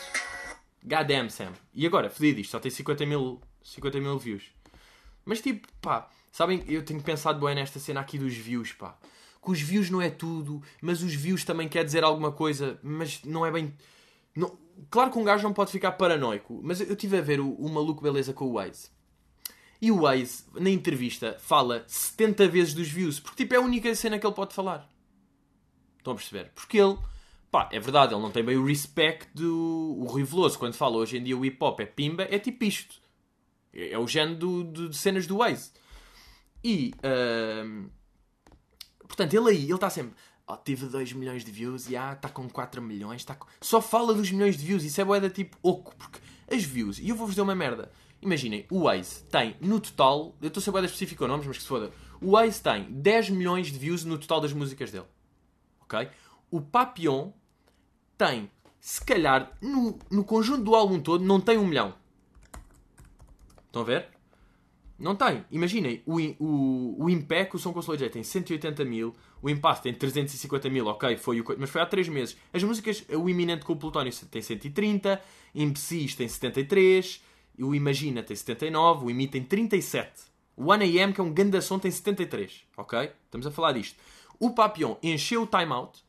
Goddamn, 0.82 1.30
Sam. 1.30 1.52
E 1.72 1.87
agora, 1.87 2.10
fedido 2.10 2.40
isto, 2.40 2.50
só 2.52 2.60
tem 2.60 2.70
50 2.70 3.06
mil, 3.06 3.40
50 3.62 4.00
mil 4.00 4.18
views. 4.18 4.54
Mas 5.24 5.40
tipo, 5.40 5.66
pá, 5.80 6.08
sabem, 6.30 6.62
eu 6.66 6.84
tenho 6.84 7.02
pensado 7.02 7.44
bem 7.44 7.54
nesta 7.54 7.78
cena 7.78 8.00
aqui 8.00 8.18
dos 8.18 8.34
views, 8.34 8.72
pá. 8.72 8.96
Que 9.42 9.50
os 9.50 9.60
views 9.60 9.90
não 9.90 10.00
é 10.00 10.10
tudo, 10.10 10.62
mas 10.80 11.02
os 11.02 11.14
views 11.14 11.44
também 11.44 11.68
quer 11.68 11.84
dizer 11.84 12.02
alguma 12.02 12.32
coisa, 12.32 12.78
mas 12.82 13.22
não 13.24 13.44
é 13.44 13.50
bem. 13.50 13.74
Não... 14.34 14.58
Claro 14.90 15.10
que 15.10 15.18
um 15.18 15.24
gajo 15.24 15.44
não 15.44 15.52
pode 15.52 15.70
ficar 15.70 15.92
paranoico, 15.92 16.60
mas 16.62 16.80
eu 16.80 16.94
estive 16.94 17.18
a 17.18 17.20
ver 17.20 17.40
o, 17.40 17.52
o 17.52 17.68
maluco 17.68 18.02
beleza 18.02 18.32
com 18.32 18.46
o 18.46 18.54
Waze. 18.54 18.90
E 19.80 19.92
o 19.92 20.00
Waze, 20.00 20.44
na 20.54 20.70
entrevista, 20.70 21.37
fala 21.38 21.84
70 21.87 22.48
vezes 22.48 22.74
dos 22.74 22.88
views, 22.88 23.20
porque 23.20 23.44
tipo 23.44 23.54
é 23.54 23.58
a 23.58 23.60
única 23.60 23.94
cena 23.94 24.18
que 24.18 24.26
ele 24.26 24.34
pode 24.34 24.54
falar. 24.54 24.88
Estão 25.98 26.14
a 26.14 26.16
perceber? 26.16 26.50
Porque 26.54 26.78
ele, 26.78 26.98
pá, 27.50 27.68
é 27.70 27.78
verdade, 27.78 28.14
ele 28.14 28.22
não 28.22 28.30
tem 28.30 28.42
bem 28.42 28.56
o 28.56 28.64
respect 28.64 29.28
do 29.34 29.96
o 29.98 30.04
Rui 30.04 30.24
Veloso. 30.24 30.58
Quando 30.58 30.74
fala 30.74 30.96
hoje 30.96 31.18
em 31.18 31.22
dia 31.22 31.37
o 31.37 31.44
hip 31.44 31.56
hop 31.60 31.80
é 31.80 31.87
pimba, 31.87 32.24
é 32.30 32.38
tipo 32.38 32.64
isto. 32.64 33.04
É, 33.74 33.92
é 33.92 33.98
o 33.98 34.06
género 34.06 34.37
do, 34.37 34.88
de 34.88 34.96
cenas 34.96 35.26
do 35.26 35.38
Waze. 35.38 35.72
E, 36.62 36.94
uh, 36.98 37.90
portanto, 39.06 39.34
ele 39.34 39.50
aí, 39.50 39.64
ele 39.64 39.74
está 39.74 39.90
sempre, 39.90 40.14
oh, 40.46 40.56
tive 40.56 40.87
2 40.87 41.12
milhões 41.12 41.44
de 41.44 41.50
views 41.50 41.90
e 41.90 41.96
ah, 41.96 42.12
está 42.12 42.28
com 42.28 42.48
4 42.48 42.80
milhões, 42.80 43.20
está 43.20 43.34
com... 43.34 43.46
só 43.60 43.82
fala 43.82 44.14
dos 44.14 44.30
milhões 44.30 44.56
de 44.56 44.64
views. 44.64 44.84
Isso 44.84 45.00
é 45.00 45.04
boeda 45.04 45.28
tipo 45.28 45.58
oco, 45.62 45.94
porque 45.96 46.18
as 46.50 46.62
views, 46.62 46.98
e 46.98 47.08
eu 47.08 47.16
vou-vos 47.16 47.34
dizer 47.34 47.42
uma 47.42 47.54
merda. 47.54 47.90
Imaginem, 48.22 48.66
o 48.70 48.84
Waze 48.84 49.24
tem 49.24 49.54
no 49.60 49.78
total, 49.78 50.34
eu 50.40 50.48
estou 50.48 50.60
a 50.60 50.64
saber 50.64 50.84
específico 50.84 51.26
nomes, 51.26 51.46
mas 51.46 51.58
que 51.58 51.62
se 51.62 51.68
foda. 51.68 51.92
O 52.22 52.30
Waze 52.30 52.62
tem 52.62 52.84
10 52.90 53.30
milhões 53.30 53.66
de 53.66 53.78
views 53.78 54.04
no 54.04 54.16
total 54.16 54.40
das 54.40 54.52
músicas 54.52 54.90
dele. 54.90 55.04
Ok? 55.82 56.08
O 56.50 56.62
Papillon 56.62 57.32
tem, 58.16 58.50
se 58.80 59.04
calhar, 59.04 59.52
no, 59.60 59.98
no 60.10 60.24
conjunto 60.24 60.64
do 60.64 60.74
álbum 60.74 61.00
todo, 61.00 61.22
não 61.22 61.38
tem 61.38 61.58
um 61.58 61.66
milhão. 61.66 61.94
Estão 63.74 63.82
a 63.82 63.87
ver? 63.87 64.06
Não 64.96 65.16
tem. 65.16 65.44
Imaginem, 65.50 66.00
o, 66.06 66.20
o, 66.38 67.04
o 67.04 67.10
Impec, 67.10 67.56
o 67.56 67.58
Som 67.58 67.72
Consolidate, 67.72 68.12
tem 68.12 68.22
180 68.22 68.84
mil, 68.84 69.12
o 69.42 69.50
Impasse 69.50 69.82
tem 69.82 69.92
350 69.92 70.70
mil, 70.70 70.87
ok, 70.87 71.16
foi 71.16 71.40
o, 71.40 71.44
mas 71.58 71.70
foi 71.70 71.80
há 71.80 71.87
3 71.87 72.08
meses. 72.08 72.37
As 72.52 72.62
músicas, 72.62 73.04
o 73.08 73.28
Iminente 73.28 73.64
com 73.64 73.72
o 73.72 73.76
Plutónio 73.76 74.12
tem 74.30 74.40
130, 74.40 75.20
Imbecis 75.52 76.14
tem 76.14 76.28
73, 76.28 77.20
o 77.58 77.74
Imagina 77.74 78.22
tem 78.22 78.37
79, 78.37 79.06
o 79.06 79.10
Imi 79.10 79.26
tem 79.26 79.42
37. 79.42 80.22
O 80.56 80.66
1AM, 80.66 81.12
que 81.12 81.20
é 81.20 81.24
um 81.24 81.34
ganda 81.34 81.60
som, 81.60 81.80
tem 81.80 81.90
73, 81.90 82.64
ok? 82.76 83.10
Estamos 83.24 83.48
a 83.48 83.50
falar 83.50 83.72
disto. 83.72 83.98
O 84.38 84.50
Papillon 84.50 84.94
encheu 85.02 85.42
o 85.42 85.46
timeout 85.48 86.04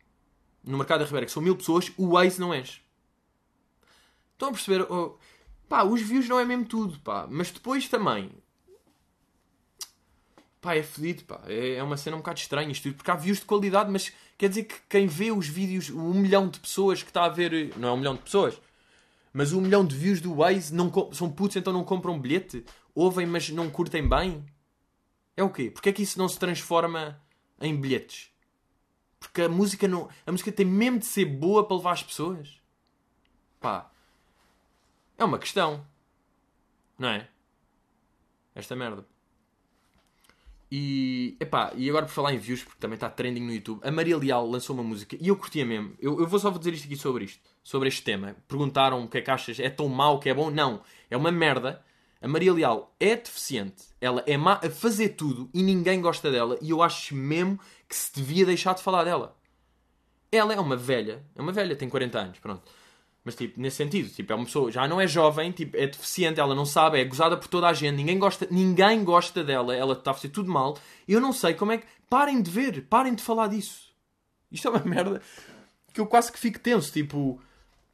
no 0.63 0.78
mercado 0.78 0.99
da 0.99 1.06
Ribeira, 1.06 1.25
que 1.25 1.32
são 1.32 1.41
mil 1.41 1.56
pessoas, 1.56 1.91
o 1.97 2.10
Waze 2.10 2.39
não 2.39 2.54
enche. 2.54 2.82
Estão 4.34 4.49
a 4.49 4.51
perceber? 4.51 4.84
Oh, 4.84 5.17
pá, 5.67 5.84
os 5.84 6.01
views 6.01 6.28
não 6.28 6.39
é 6.39 6.45
mesmo 6.45 6.65
tudo, 6.65 6.99
pá. 6.99 7.28
Mas 7.30 7.51
depois 7.51 7.88
também. 7.88 8.32
Pá, 10.62 10.75
é 10.75 10.84
fedido, 10.84 11.23
pá. 11.25 11.41
É, 11.45 11.75
é 11.75 11.84
uma 11.84 11.97
cena 11.97 12.15
um 12.15 12.19
bocado 12.19 12.39
estranha 12.39 12.71
isto 12.71 12.84
tudo. 12.84 12.95
Porque 12.95 13.12
há 13.12 13.15
views 13.15 13.39
de 13.39 13.45
qualidade, 13.45 13.91
mas 13.91 14.12
quer 14.38 14.49
dizer 14.49 14.63
que 14.63 14.75
quem 14.89 15.08
vê 15.08 15.32
os 15.32 15.47
vídeos, 15.47 15.89
o 15.89 15.99
um 15.99 16.13
milhão 16.13 16.47
de 16.47 16.60
pessoas 16.60 17.04
que 17.04 17.10
está 17.10 17.25
a 17.25 17.30
ver. 17.30 17.73
Não 17.78 17.89
é 17.89 17.91
um 17.91 17.97
milhão 17.97 18.15
de 18.15 18.21
pessoas. 18.21 18.60
Mas 19.34 19.51
um 19.51 19.62
milhão 19.62 19.86
de 19.86 19.95
views 19.95 20.21
do 20.21 20.36
Waze 20.36 20.73
não, 20.73 20.91
são 21.12 21.30
putos, 21.30 21.58
então 21.58 21.73
não 21.73 21.84
compram 21.84 22.17
bilhete? 22.17 22.63
Ouvem, 22.93 23.25
mas 23.25 23.49
não 23.49 23.69
curtem 23.69 24.08
bem? 24.08 24.45
É 25.36 25.43
o 25.43 25.49
quê? 25.49 25.69
Porquê 25.69 25.89
é 25.89 25.93
que 25.93 26.04
isso 26.04 26.17
não 26.17 26.30
se 26.30 26.39
transforma 26.39 27.21
em 27.60 27.75
bilhetes? 27.75 28.32
Porque 29.19 29.41
a 29.41 29.49
música 29.49 29.88
não. 29.88 30.08
A 30.25 30.32
música 30.32 30.51
tem 30.51 30.65
mesmo 30.65 30.99
de 30.99 31.06
ser 31.06 31.25
boa 31.25 31.67
para 31.67 31.75
levar 31.75 31.91
as 31.91 32.04
pessoas. 32.04 32.62
Pá. 33.60 33.91
É 35.17 35.23
uma 35.23 35.39
questão. 35.39 35.86
Não 36.97 37.10
é? 37.10 37.28
Esta 38.54 38.75
merda. 38.75 39.06
E, 40.71 41.38
epá, 41.39 41.71
e 41.75 41.89
agora 41.89 42.06
por 42.06 42.12
falar 42.12 42.34
em 42.34 42.38
views, 42.38 42.63
porque 42.63 42.80
também 42.80 42.95
está 42.95 43.10
trending 43.10 43.41
no 43.41 43.54
YouTube, 43.54 43.80
a 43.84 43.91
Maria 43.91 44.17
Leal 44.17 44.45
lançou 44.45 44.75
uma 44.75 44.84
música 44.84 45.15
e 45.19 45.28
eu 45.28 45.38
curtia 45.38 45.65
mesmo. 45.65 45.93
Eu, 45.99 46.19
eu 46.19 46.28
vou 46.28 46.39
só 46.39 46.49
dizer 46.49 46.73
isto 46.73 46.86
aqui 46.86 46.95
sobre 46.95 47.25
isto, 47.25 47.39
sobre 47.63 47.88
este 47.88 48.01
tema. 48.01 48.36
Perguntaram 48.47 49.04
o 49.04 49.08
que 49.08 49.19
é 49.19 49.21
que 49.21 49.32
achas, 49.32 49.60
é 49.60 49.69
tão 49.69 49.88
mau 49.88 50.19
que 50.19 50.30
é 50.30 50.34
bom? 50.34 50.49
Não, 50.49 50.82
é 51.10 51.15
uma 51.15 51.32
merda. 51.32 51.84
A 52.21 52.28
Maria 52.28 52.54
Leal 52.54 52.95
é 52.99 53.15
deficiente, 53.15 53.84
ela 54.01 54.23
é 54.25 54.36
má 54.36 54.60
a 54.63 54.69
fazer 54.69 55.10
tudo 55.10 55.49
e 55.54 55.62
ninguém 55.62 56.01
gosta 56.01 56.32
dela 56.32 56.58
e 56.60 56.71
eu 56.71 56.82
acho 56.82 57.13
mesmo 57.13 57.60
que 57.88 57.95
se 57.95 58.13
devia 58.15 58.45
deixar 58.45 58.73
de 58.73 58.82
falar 58.82 59.04
dela. 59.04 59.38
Ela 60.32 60.54
é 60.54 60.60
uma 60.60 60.75
velha, 60.75 61.23
é 61.36 61.41
uma 61.41 61.51
velha, 61.51 61.75
tem 61.75 61.88
40 61.88 62.19
anos, 62.19 62.39
pronto. 62.39 62.63
Mas, 63.26 63.34
tipo, 63.36 63.60
nesse 63.60 63.78
sentido, 63.78 64.08
tipo, 64.10 64.32
é 64.32 64.36
uma 64.36 64.46
pessoa, 64.46 64.72
já 64.72 64.88
não 64.88 65.02
é 65.02 65.08
jovem, 65.08 65.52
tipo, 65.52 65.76
é 65.76 65.88
deficiente, 65.88 66.40
ela 66.40 66.54
não 66.54 66.66
sabe, 66.66 67.02
é 67.02 67.04
gozada 67.04 67.36
por 67.36 67.48
toda 67.48 67.68
a 67.68 67.74
gente, 67.74 67.96
ninguém 67.96 68.20
gosta, 68.20 68.48
ninguém 68.52 69.04
gosta 69.04 69.44
dela, 69.44 69.76
ela 69.76 69.94
está 69.94 70.12
a 70.12 70.14
fazer 70.14 70.30
tudo 70.30 70.52
mal. 70.52 70.78
Eu 71.08 71.20
não 71.20 71.34
sei 71.34 71.56
como 71.56 71.72
é 71.72 71.80
que. 71.80 71.88
Parem 72.08 72.40
de 72.40 72.52
ver, 72.52 72.86
parem 72.88 73.16
de 73.16 73.24
falar 73.24 73.48
disso. 73.48 73.92
Isto 74.52 74.68
é 74.68 74.72
uma 74.72 74.86
merda 74.86 75.20
que 75.92 76.00
eu 76.00 76.06
quase 76.06 76.32
que 76.32 76.38
fico 76.38 76.60
tenso, 76.60 76.94
tipo. 76.94 77.42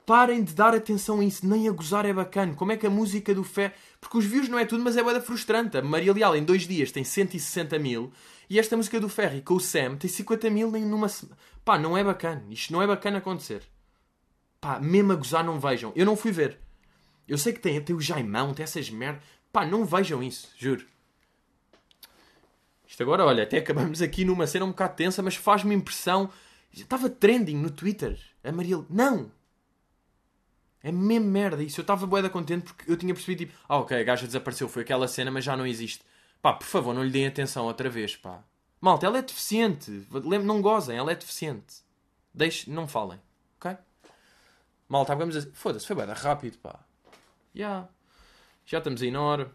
Parem 0.06 0.44
de 0.44 0.54
dar 0.54 0.76
atenção 0.76 1.22
a 1.22 1.24
isso, 1.24 1.48
nem 1.48 1.70
a 1.70 1.72
gozar 1.72 2.06
é 2.06 2.12
bacana. 2.12 2.54
Como 2.54 2.72
é 2.74 2.76
que 2.76 2.86
a 2.86 2.90
música 2.90 3.34
do 3.34 3.44
Fé. 3.44 3.74
Porque 4.02 4.18
os 4.18 4.26
views 4.26 4.50
não 4.50 4.60
é 4.60 4.66
tudo, 4.66 4.84
mas 4.84 4.98
é 4.98 5.04
bada 5.04 5.22
frustrante. 5.22 5.78
A 5.78 5.82
Maria 5.82 6.12
Leal 6.12 6.36
em 6.36 6.44
dois 6.44 6.68
dias 6.68 6.92
tem 6.92 7.04
160 7.06 7.80
mil 7.80 8.12
e 8.50 8.60
esta 8.60 8.76
música 8.76 9.00
do 9.00 9.08
Ferry 9.08 9.42
com 9.42 9.54
o 9.54 9.60
Sam 9.62 9.96
tem 9.96 10.10
50 10.10 10.50
mil 10.50 10.76
em 10.76 10.84
numa 10.84 11.08
semana. 11.08 11.38
Pá, 11.64 11.80
não 11.80 11.98
é 11.98 12.04
bacana. 12.04 12.44
Isto 12.50 12.74
não 12.74 12.82
é 12.82 12.88
bacana 12.88 13.20
acontecer. 13.20 13.62
Pá, 14.62 14.80
mesmo 14.80 15.12
a 15.12 15.16
gozar, 15.16 15.44
não 15.44 15.60
vejam. 15.60 15.92
Eu 15.96 16.06
não 16.06 16.16
fui 16.16 16.32
ver. 16.32 16.60
Eu 17.28 17.38
sei 17.38 17.52
que 17.52 17.60
tem, 17.60 17.82
tem 17.82 17.96
o 17.96 18.00
Jaimão, 18.00 18.54
tem 18.54 18.64
essas 18.64 18.90
merdas. 18.92 19.24
Pá, 19.52 19.66
não 19.66 19.84
vejam 19.84 20.22
isso, 20.22 20.54
juro. 20.56 20.86
Isto 22.88 23.02
agora, 23.04 23.26
olha, 23.26 23.44
até 23.44 23.58
acabamos 23.58 24.02
aqui 24.02 24.24
numa 24.24 24.46
cena 24.46 24.66
um 24.66 24.70
bocado 24.70 24.96
tensa, 24.96 25.24
mas 25.24 25.36
faz-me 25.36 25.74
impressão. 25.74 26.30
Estava 26.72 27.10
trending 27.10 27.56
no 27.56 27.72
Twitter. 27.72 28.20
A 28.44 28.52
Maria. 28.52 28.86
Não! 28.90 29.32
É 30.84 30.92
mesmo 30.92 31.28
merda 31.28 31.64
isso. 31.64 31.80
Eu 31.80 31.84
estava 31.84 32.06
bué 32.06 32.28
contente 32.30 32.64
porque 32.64 32.92
eu 32.92 32.98
tinha 32.98 33.14
percebido 33.14 33.46
tipo, 33.46 33.58
ah 33.68 33.78
ok, 33.78 34.00
a 34.00 34.04
gaja 34.04 34.26
desapareceu, 34.26 34.68
foi 34.68 34.84
aquela 34.84 35.08
cena, 35.08 35.32
mas 35.32 35.44
já 35.44 35.56
não 35.56 35.66
existe. 35.66 36.04
Pá, 36.42 36.54
por 36.54 36.66
favor, 36.66 36.94
não 36.94 37.04
lhe 37.04 37.12
deem 37.12 37.28
atenção 37.28 37.66
outra 37.66 37.90
vez, 37.90 38.16
pá. 38.16 38.44
Malta, 38.80 39.06
ela 39.06 39.20
é 39.20 39.22
deficiente. 39.22 40.08
Não 40.44 40.62
gozem, 40.62 40.98
ela 40.98 41.12
é 41.12 41.16
deficiente. 41.16 41.76
Deixe, 42.34 42.70
não 42.70 42.88
falem, 42.88 43.20
ok? 43.58 43.78
Malta, 44.92 45.16
vamos 45.16 45.38
a... 45.38 45.42
Foda-se, 45.54 45.88
foi 45.88 45.96
bem 45.96 46.06
rápido, 46.06 46.58
pá. 46.58 46.78
Já. 47.56 47.66
Yeah. 47.66 47.90
Já 48.66 48.78
estamos 48.80 49.02
aí 49.02 49.10
na 49.10 49.22
hora. 49.22 49.50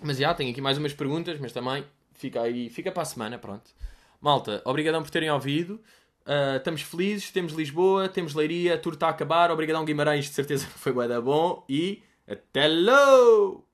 Mas 0.00 0.18
já, 0.18 0.32
tenho 0.32 0.52
aqui 0.52 0.60
mais 0.60 0.78
umas 0.78 0.92
perguntas, 0.92 1.40
mas 1.40 1.50
também 1.50 1.84
fica 2.12 2.40
aí, 2.40 2.70
fica 2.70 2.92
para 2.92 3.02
a 3.02 3.06
semana, 3.06 3.36
pronto. 3.36 3.68
Malta, 4.20 4.62
obrigadão 4.64 5.02
por 5.02 5.10
terem 5.10 5.28
ouvido. 5.28 5.82
Uh, 6.24 6.56
estamos 6.56 6.82
felizes, 6.82 7.32
temos 7.32 7.52
Lisboa, 7.52 8.08
temos 8.08 8.32
Leiria, 8.32 8.78
tour 8.78 8.94
está 8.94 9.08
a 9.08 9.10
acabar. 9.10 9.50
Obrigadão 9.50 9.84
Guimarães, 9.84 10.26
de 10.26 10.30
certeza 10.30 10.68
foi 10.68 10.92
bué 10.92 11.20
bom. 11.20 11.64
E 11.68 12.04
até 12.28 12.68
logo! 12.68 13.66